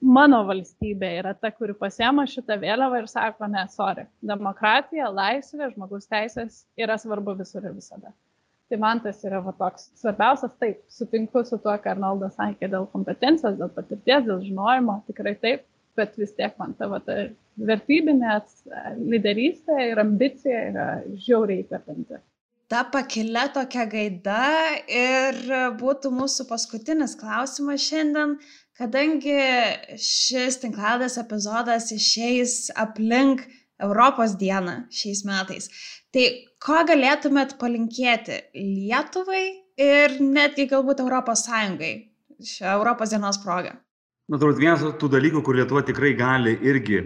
mano 0.01 0.43
valstybė 0.45 1.11
yra 1.21 1.33
ta, 1.33 1.51
kuri 1.51 1.73
pasiema 1.73 2.27
šitą 2.29 2.59
vėliavą 2.61 3.01
ir 3.01 3.07
sako, 3.11 3.47
ne, 3.49 3.63
sorry, 3.73 4.05
demokratija, 4.21 5.09
laisvė, 5.09 5.71
žmogus 5.73 6.09
teisės 6.11 6.65
yra 6.77 6.97
svarbu 7.01 7.38
visur 7.39 7.65
ir 7.65 7.73
visada. 7.73 8.13
Tai 8.68 8.78
man 8.84 8.99
tas 8.99 9.22
yra 9.24 9.39
va, 9.45 9.53
toks 9.55 9.88
svarbiausias, 9.95 10.51
taip, 10.59 10.82
sutinku 10.91 11.43
su 11.47 11.55
tuo, 11.63 11.76
ką 11.80 11.93
Arnoldas 11.93 12.36
sakė 12.36 12.68
dėl 12.74 12.88
kompetencijos, 12.91 13.55
dėl 13.59 13.70
patirties, 13.72 14.26
dėl 14.28 14.41
žinojimo, 14.43 14.97
tikrai 15.07 15.38
taip, 15.39 15.63
bet 15.95 16.18
vis 16.20 16.34
tiek 16.36 16.57
man 16.59 16.74
ta, 16.78 16.89
va, 16.91 16.99
ta 17.03 17.30
vertybinė 17.70 18.41
lyderystė 18.99 19.78
ir 19.91 20.01
ambicija 20.03 20.65
yra 20.72 20.88
žiauriai 21.15 21.63
įkvepianti. 21.63 22.20
Ta 22.68 22.82
pakilė 22.91 23.45
tokia 23.55 23.86
gaida 23.88 24.41
ir 24.91 25.38
būtų 25.80 26.11
mūsų 26.11 26.49
paskutinis 26.49 27.15
klausimas 27.15 27.86
šiandien, 27.88 28.36
kadangi 28.76 29.38
šis 29.95 30.59
tinklalės 30.65 31.15
epizodas 31.22 31.88
išeis 31.95 32.65
aplink 32.76 33.45
Europos 33.80 34.36
dieną 34.41 34.82
šiais 34.91 35.24
metais. 35.24 35.72
Tai 36.11 36.26
ko 36.64 36.84
galėtumėt 36.89 37.58
palinkėti 37.62 38.38
Lietuvai 38.58 39.43
ir 39.82 40.18
netgi 40.22 40.68
galbūt 40.72 41.03
Europos 41.03 41.45
Sąjungai 41.47 41.93
šią 42.43 42.74
Europos 42.78 43.14
dienos 43.14 43.39
progą? 43.43 43.76
Na, 44.28 44.39
turbūt 44.41 44.60
vienas 44.60 44.84
tų 44.99 45.10
dalykų, 45.14 45.41
kur 45.45 45.55
Lietuva 45.55 45.86
tikrai 45.88 46.12
gali 46.18 46.58
irgi 46.68 46.97
e, 46.99 47.05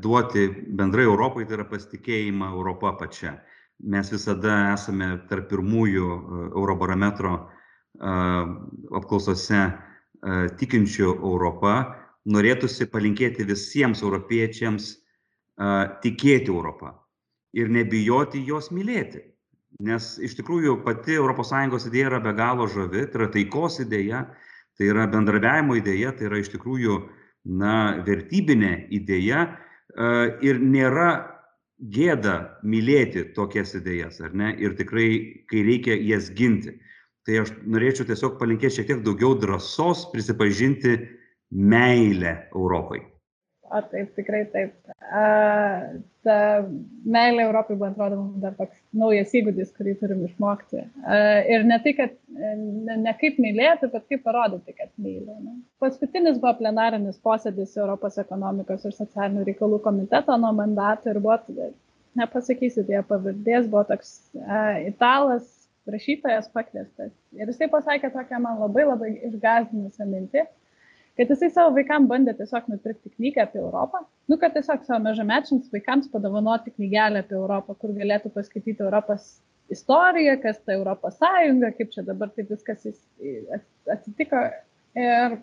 duoti 0.00 0.46
bendrai 0.78 1.04
Europai, 1.04 1.44
tai 1.44 1.58
yra 1.58 1.66
pasitikėjimą 1.68 2.48
Europą 2.54 2.94
pačia. 2.96 3.34
Mes 3.92 4.08
visada 4.08 4.54
esame 4.72 5.10
tarp 5.28 5.50
pirmųjų 5.50 6.06
e, 6.16 6.40
Eurobarometro 6.54 7.34
e, 7.36 8.14
apklausose 8.96 9.66
tikinčių 10.58 11.10
Europą. 11.12 11.74
Norėtųsi 12.32 12.88
palinkėti 12.90 13.44
visiems 13.46 14.00
europiečiams 14.02 14.88
tikėti 16.02 16.50
Europą 16.50 16.88
ir 17.54 17.70
nebijoti 17.72 18.42
jos 18.46 18.70
mylėti. 18.74 19.22
Nes 19.84 20.16
iš 20.24 20.38
tikrųjų 20.38 20.78
pati 20.86 21.18
ES 21.20 21.86
idėja 21.90 22.10
yra 22.10 22.20
be 22.24 22.32
galo 22.32 22.66
žavi, 22.66 23.06
tai 23.12 23.20
yra 23.20 23.28
taikos 23.32 23.80
idėja, 23.84 24.24
tai 24.78 24.88
yra 24.88 25.06
bendradarbiavimo 25.06 25.76
idėja, 25.76 26.12
tai 26.16 26.30
yra 26.30 26.40
iš 26.40 26.52
tikrųjų 26.54 26.96
na, 27.44 28.02
vertybinė 28.06 28.88
idėja 28.90 29.46
e, 29.46 30.08
ir 30.48 30.60
nėra 30.60 31.10
gėda 31.92 32.58
mylėti 32.64 33.26
tokias 33.36 33.74
idėjas, 33.76 34.20
ar 34.24 34.32
ne, 34.32 34.54
ir 34.56 34.76
tikrai, 34.78 35.44
kai 35.50 35.64
reikia 35.66 35.98
jas 36.00 36.30
ginti. 36.32 36.78
Tai 37.26 37.42
aš 37.42 37.52
norėčiau 37.66 38.06
tiesiog 38.08 38.38
palinkėti 38.40 38.78
šiek 38.78 38.88
tiek 38.92 39.04
daugiau 39.04 39.34
drąsos 39.36 40.06
prisipažinti 40.12 40.96
meilę 41.50 42.36
Europai. 42.54 43.02
O 43.70 43.80
taip, 43.90 44.12
tikrai 44.14 44.44
taip. 44.52 44.74
A, 45.02 45.22
ta 46.26 46.36
meilė 47.16 47.46
Europai, 47.46 47.76
man 47.80 47.94
atrodo, 47.94 48.18
mums 48.20 48.42
dar 48.42 48.54
toks 48.58 48.76
naujas 48.94 49.32
įgūdis, 49.38 49.72
kurį 49.74 49.94
turim 50.00 50.22
išmokti. 50.28 50.84
A, 51.02 51.18
ir 51.50 51.66
ne 51.66 51.78
tai, 51.82 51.94
kad 51.98 52.14
ne, 52.36 52.98
ne 53.02 53.14
kaip 53.20 53.40
mylėti, 53.42 53.90
bet 53.92 54.06
kaip 54.12 54.22
parodyti, 54.26 54.74
kad 54.78 54.92
myli. 55.02 55.38
Ne? 55.42 55.56
Paskutinis 55.82 56.38
buvo 56.42 56.54
plenarinis 56.60 57.18
posėdis 57.26 57.74
Europos 57.80 58.20
ekonomikos 58.22 58.86
ir 58.86 58.94
socialinių 58.94 59.46
reikalų 59.50 59.80
komiteto 59.86 60.38
nuo 60.38 60.52
mandato 60.56 61.10
ir 61.10 61.22
buvo, 61.24 61.38
nepasakysiu, 62.16 62.86
tie 62.86 63.02
pavardės, 63.08 63.66
buvo 63.72 63.82
toks 63.90 64.14
a, 64.44 64.78
italas, 64.86 65.48
rašytojas 65.90 66.46
pakviestas. 66.54 67.10
Ir 67.34 67.50
jisai 67.50 67.70
pasakė 67.70 68.12
tokią 68.14 68.38
man 68.42 68.62
labai 68.62 68.86
labai 68.86 69.10
išgazinusią 69.30 70.06
mintį 70.10 70.46
kad 71.16 71.32
jisai 71.32 71.50
savo 71.52 71.74
vaikams 71.76 72.10
bandė 72.10 72.34
tiesiog 72.36 72.68
nupirkti 72.70 73.12
knygą 73.14 73.46
apie 73.46 73.60
Europą, 73.62 74.02
nu, 74.28 74.38
kad 74.40 74.54
tiesiog 74.56 74.84
savo 74.84 75.00
mažamečiams 75.06 75.72
vaikams 75.72 76.10
padovanoti 76.12 76.74
knygelę 76.74 77.24
apie 77.24 77.38
Europą, 77.38 77.76
kur 77.80 77.94
galėtų 77.96 78.32
paskaityti 78.34 78.84
Europos 78.84 79.28
istoriją, 79.72 80.36
kas 80.42 80.60
ta 80.62 80.76
Europos 80.76 81.18
Sąjunga, 81.18 81.72
kaip 81.76 81.92
čia 81.94 82.04
dabar 82.06 82.30
taip 82.36 82.50
viskas 82.52 82.86
atsitiko. 83.92 84.44
Ir 84.96 85.38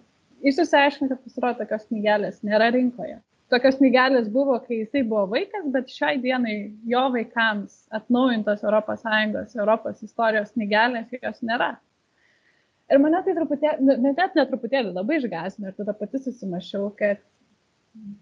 jis 0.45 0.59
išsiaiškino, 0.63 1.09
kad 1.11 1.21
pasirodo, 1.24 1.63
tokios 1.63 1.88
knygelės 1.89 2.41
nėra 2.45 2.69
rinkoje. 2.76 3.19
Tokios 3.53 3.78
knygelės 3.78 4.30
buvo, 4.34 4.55
kai 4.65 4.80
jisai 4.80 5.03
buvo 5.05 5.28
vaikas, 5.34 5.65
bet 5.74 5.91
šiai 5.93 6.17
dienai 6.24 6.55
jo 6.89 7.03
vaikams 7.13 7.84
atnaujintos 7.93 8.63
ES, 8.63 9.57
Europos 9.59 10.01
istorijos 10.05 10.53
knygelės 10.55 11.11
jos 11.19 11.43
nėra. 11.45 11.76
Ir 12.91 12.99
mane 12.99 13.21
tai 13.23 13.36
truputėlį, 13.38 13.86
nu, 13.88 13.95
net 14.03 14.36
net 14.36 14.49
truputėlį 14.51 14.91
labai 14.91 15.21
išgasino 15.21 15.69
ir 15.69 15.77
tada 15.77 15.95
pati 15.95 16.19
susimašiau, 16.19 16.89
kad, 16.99 17.21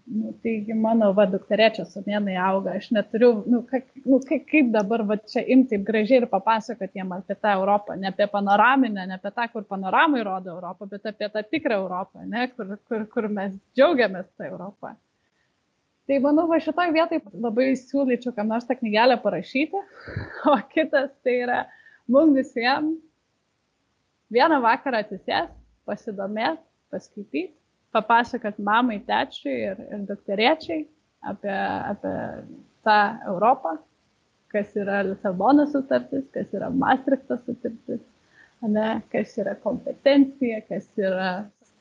nu, 0.06 0.30
taigi 0.44 0.76
mano 0.78 1.08
va 1.16 1.26
dukterėčia 1.32 1.84
sumienai 1.90 2.36
auga, 2.38 2.76
aš 2.78 2.92
neturiu, 2.94 3.32
nu, 3.50 3.64
ka, 3.66 3.82
nu 4.06 4.20
kaip, 4.28 4.46
kaip 4.52 4.70
dabar 4.74 5.02
va 5.08 5.18
čia 5.18 5.42
imti 5.42 5.74
taip 5.74 5.86
gražiai 5.88 6.22
ir 6.22 6.28
papasakoti 6.30 7.02
jiem 7.02 7.12
apie 7.18 7.34
tą 7.34 7.56
Europą, 7.58 7.98
ne 7.98 8.12
apie 8.12 8.30
panoraminę, 8.30 9.08
ne 9.10 9.18
apie 9.18 9.34
tą, 9.34 9.48
kur 9.52 9.66
panoramai 9.66 10.22
rodo 10.28 10.54
Europą, 10.54 10.88
bet 10.94 11.10
apie 11.10 11.32
tą 11.34 11.42
tikrą 11.42 11.82
Europą, 11.82 12.22
ne, 12.36 12.46
kur, 12.54 12.76
kur, 12.86 13.06
kur 13.16 13.30
mes 13.40 13.58
džiaugiamės 13.74 14.30
tą 14.38 14.46
Europą. 14.52 14.94
Tai 16.06 16.18
manau, 16.22 16.46
va 16.50 16.62
šitoj 16.62 16.94
vietoj 16.94 17.24
labai 17.42 17.72
siūlyčiau, 17.78 18.34
kam 18.36 18.50
nors 18.54 18.66
tą 18.70 18.78
knygelę 18.78 19.18
parašyti, 19.22 19.86
o 20.54 20.60
kitas 20.70 21.10
tai 21.26 21.40
yra 21.44 21.64
mums 22.06 22.38
visiems 22.38 23.00
vieną 24.32 24.60
vakarą 24.64 25.02
atsisės, 25.04 25.50
pasidomėt, 25.88 26.60
paskaityti, 26.92 27.50
papasakot 27.92 28.58
mamai, 28.62 29.00
tečiui 29.06 29.54
ir, 29.70 29.80
ir 29.92 30.04
doktoriečiai 30.08 30.84
apie, 31.28 31.56
apie 31.92 32.14
tą 32.86 32.98
Europą, 33.32 33.76
kas 34.52 34.72
yra 34.76 35.02
Lisabono 35.06 35.66
sutartis, 35.70 36.24
kas 36.34 36.52
yra 36.56 36.70
Maastrichto 36.70 37.38
sutartis, 37.44 38.02
ne, 38.62 38.88
kas 39.12 39.36
yra 39.40 39.54
kompetencija, 39.64 40.62
kas 40.68 40.88
yra 41.00 41.30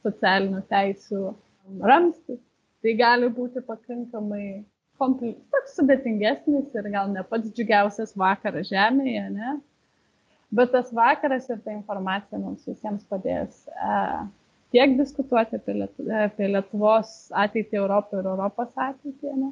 socialinių 0.05 0.63
teisų 0.71 1.23
ramstis. 1.85 2.39
Tai 2.81 2.93
gali 2.97 3.27
būti 3.29 3.61
pakankamai 3.65 4.63
toks 5.01 5.75
sudėtingesnis 5.77 6.73
ir 6.77 6.87
gal 6.93 7.09
ne 7.09 7.23
pats 7.29 7.51
džiugiausias 7.53 8.15
vakaras 8.17 8.69
Žemėje, 8.69 9.27
ne? 9.33 9.53
Bet 10.51 10.73
tas 10.75 10.91
vakaras 10.91 11.47
ir 11.49 11.61
ta 11.63 11.71
informacija 11.71 12.39
mums 12.39 12.65
visiems 12.67 13.05
padės 13.07 13.63
uh, 13.71 14.25
tiek 14.75 14.97
diskutuoti 14.97 15.55
apie, 15.55 15.75
Lietu, 15.79 16.07
apie 16.25 16.49
Lietuvos 16.51 17.13
ateitį 17.43 17.79
Europą 17.79 18.19
ir 18.19 18.27
Europos 18.33 18.73
ateitį, 18.75 19.35
ne? 19.39 19.51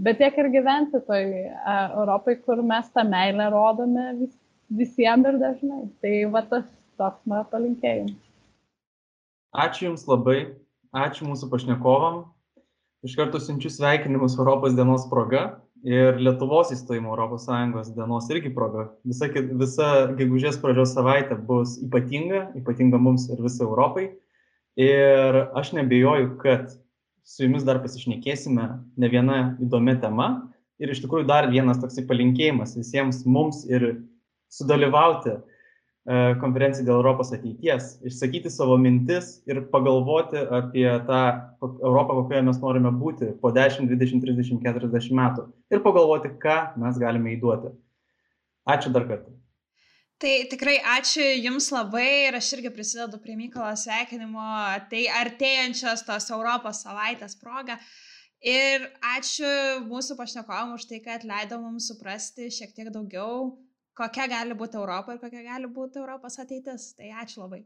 bet 0.00 0.20
tiek 0.22 0.36
ir 0.40 0.48
gyventi 0.54 1.02
toj 1.04 1.26
uh, 1.28 1.98
Europai, 2.00 2.38
kur 2.44 2.62
mes 2.64 2.88
tą 2.94 3.04
meilę 3.08 3.50
rodome 3.52 4.06
vis, 4.22 4.32
visiems 4.80 5.28
ir 5.28 5.38
dažnai. 5.42 5.84
Tai 6.00 6.14
va 6.32 6.44
tas 6.54 6.66
toks 7.00 7.28
mano 7.28 7.44
palinkėjimas. 7.52 8.16
Ačiū 9.58 9.88
Jums 9.88 10.08
labai, 10.08 10.40
ačiū 11.04 11.28
mūsų 11.28 11.48
pašnekovam. 11.52 12.24
Iš 13.04 13.14
karto 13.16 13.38
siunčiu 13.40 13.70
sveikinimus 13.70 14.40
Europos 14.40 14.74
dienos 14.76 15.04
proga 15.10 15.58
ir 15.86 16.18
Lietuvos 16.18 16.72
įstojimo 16.74 17.12
Europos 17.12 17.44
Sąjungos 17.46 17.92
dienos 17.94 18.28
irgi 18.32 18.50
proga. 18.54 18.88
Visa, 19.06 19.28
visa 19.62 19.88
gegužės 20.18 20.58
pradžios 20.62 20.94
savaitė 20.96 21.38
bus 21.48 21.76
ypatinga, 21.84 22.48
ypatinga 22.58 23.00
mums 23.02 23.28
ir 23.30 23.40
visai 23.42 23.66
Europai. 23.66 24.08
Ir 24.78 25.40
aš 25.58 25.72
nebejoju, 25.74 26.36
kad 26.42 26.70
su 27.26 27.44
jumis 27.44 27.66
dar 27.66 27.80
pasišnekėsime 27.82 28.68
ne 28.96 29.10
viena 29.10 29.40
įdomia 29.62 29.98
tema. 30.02 30.28
Ir 30.78 30.92
iš 30.94 31.02
tikrųjų 31.02 31.26
dar 31.26 31.50
vienas 31.50 31.80
toksai 31.82 32.06
palinkėjimas 32.06 32.76
visiems 32.78 33.24
mums 33.26 33.64
ir 33.66 34.04
sudalyvauti 34.54 35.34
E, 36.08 36.16
konferencijai 36.40 36.86
dėl 36.86 37.02
Europos 37.02 37.34
ateities, 37.36 37.90
išsakyti 38.08 38.48
savo 38.48 38.78
mintis 38.80 39.42
ir 39.50 39.58
pagalvoti 39.68 40.40
apie 40.40 40.86
tą 41.04 41.18
Europą, 41.60 42.14
kokioje 42.22 42.46
mes 42.46 42.60
norime 42.62 42.92
būti 42.96 43.28
po 43.42 43.50
10, 43.52 43.90
20, 43.90 44.22
30, 44.24 44.62
40 44.64 45.18
metų 45.18 45.44
ir 45.68 45.82
pagalvoti, 45.84 46.30
ką 46.40 46.56
mes 46.80 46.96
galime 47.02 47.34
įduoti. 47.34 47.74
Ačiū 48.72 48.94
dar 48.94 49.04
kartą. 49.10 49.36
Tai 50.18 50.32
tikrai 50.50 50.78
ačiū 50.96 51.28
Jums 51.44 51.68
labai 51.76 52.08
ir 52.30 52.40
aš 52.40 52.54
irgi 52.56 52.72
prisidedu 52.72 53.20
prie 53.20 53.36
Mykolo 53.36 53.76
sveikinimo 53.76 54.48
tai 54.88 55.04
artėjančios 55.12 56.08
tos 56.08 56.32
Europos 56.32 56.86
savaitės 56.88 57.36
proga. 57.36 57.76
Ir 58.40 58.88
ačiū 59.12 59.84
mūsų 59.92 60.16
pašnekovam 60.16 60.72
už 60.78 60.88
tai, 60.88 61.04
kad 61.04 61.28
leido 61.28 61.60
mums 61.60 61.92
suprasti 61.92 62.48
šiek 62.48 62.72
tiek 62.72 62.94
daugiau 62.96 63.58
kokia 63.98 64.28
gali 64.30 64.54
būti 64.54 64.78
Europa 64.78 65.14
ir 65.14 65.18
kokia 65.22 65.42
gali 65.42 65.66
būti 65.74 65.98
Europos 65.98 66.38
ateitis. 66.38 66.92
Tai 66.98 67.10
ačiū 67.22 67.42
labai. 67.42 67.64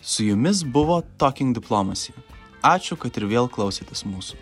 Su 0.00 0.24
jumis 0.24 0.64
buvo 0.64 1.02
Talking 1.18 1.54
Diplomacy. 1.56 2.14
Ačiū, 2.64 2.96
kad 2.96 3.16
ir 3.20 3.28
vėl 3.28 3.48
klausytės 3.52 4.04
mūsų. 4.08 4.40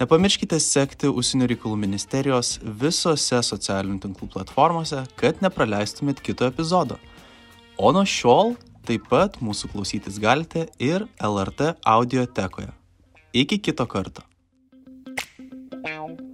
Nepamirškite 0.00 0.56
sekti 0.60 1.10
Užsienio 1.12 1.46
reikalų 1.50 1.76
ministerijos 1.84 2.54
visose 2.64 3.42
socialinių 3.44 4.00
tinklų 4.06 4.30
platformose, 4.32 5.04
kad 5.20 5.44
nepraleistumėt 5.44 6.24
kito 6.24 6.48
epizodo. 6.48 6.96
O 7.76 7.92
nuo 7.92 8.06
šiol 8.08 8.56
taip 8.88 9.04
pat 9.12 9.38
mūsų 9.44 9.70
klausytis 9.74 10.18
galite 10.22 10.66
ir 10.80 11.06
LRT 11.20 11.74
audiotekoje. 11.84 12.72
Iki 13.36 13.60
kito 13.68 13.86
karto. 13.88 14.24
Bye. 15.82 16.31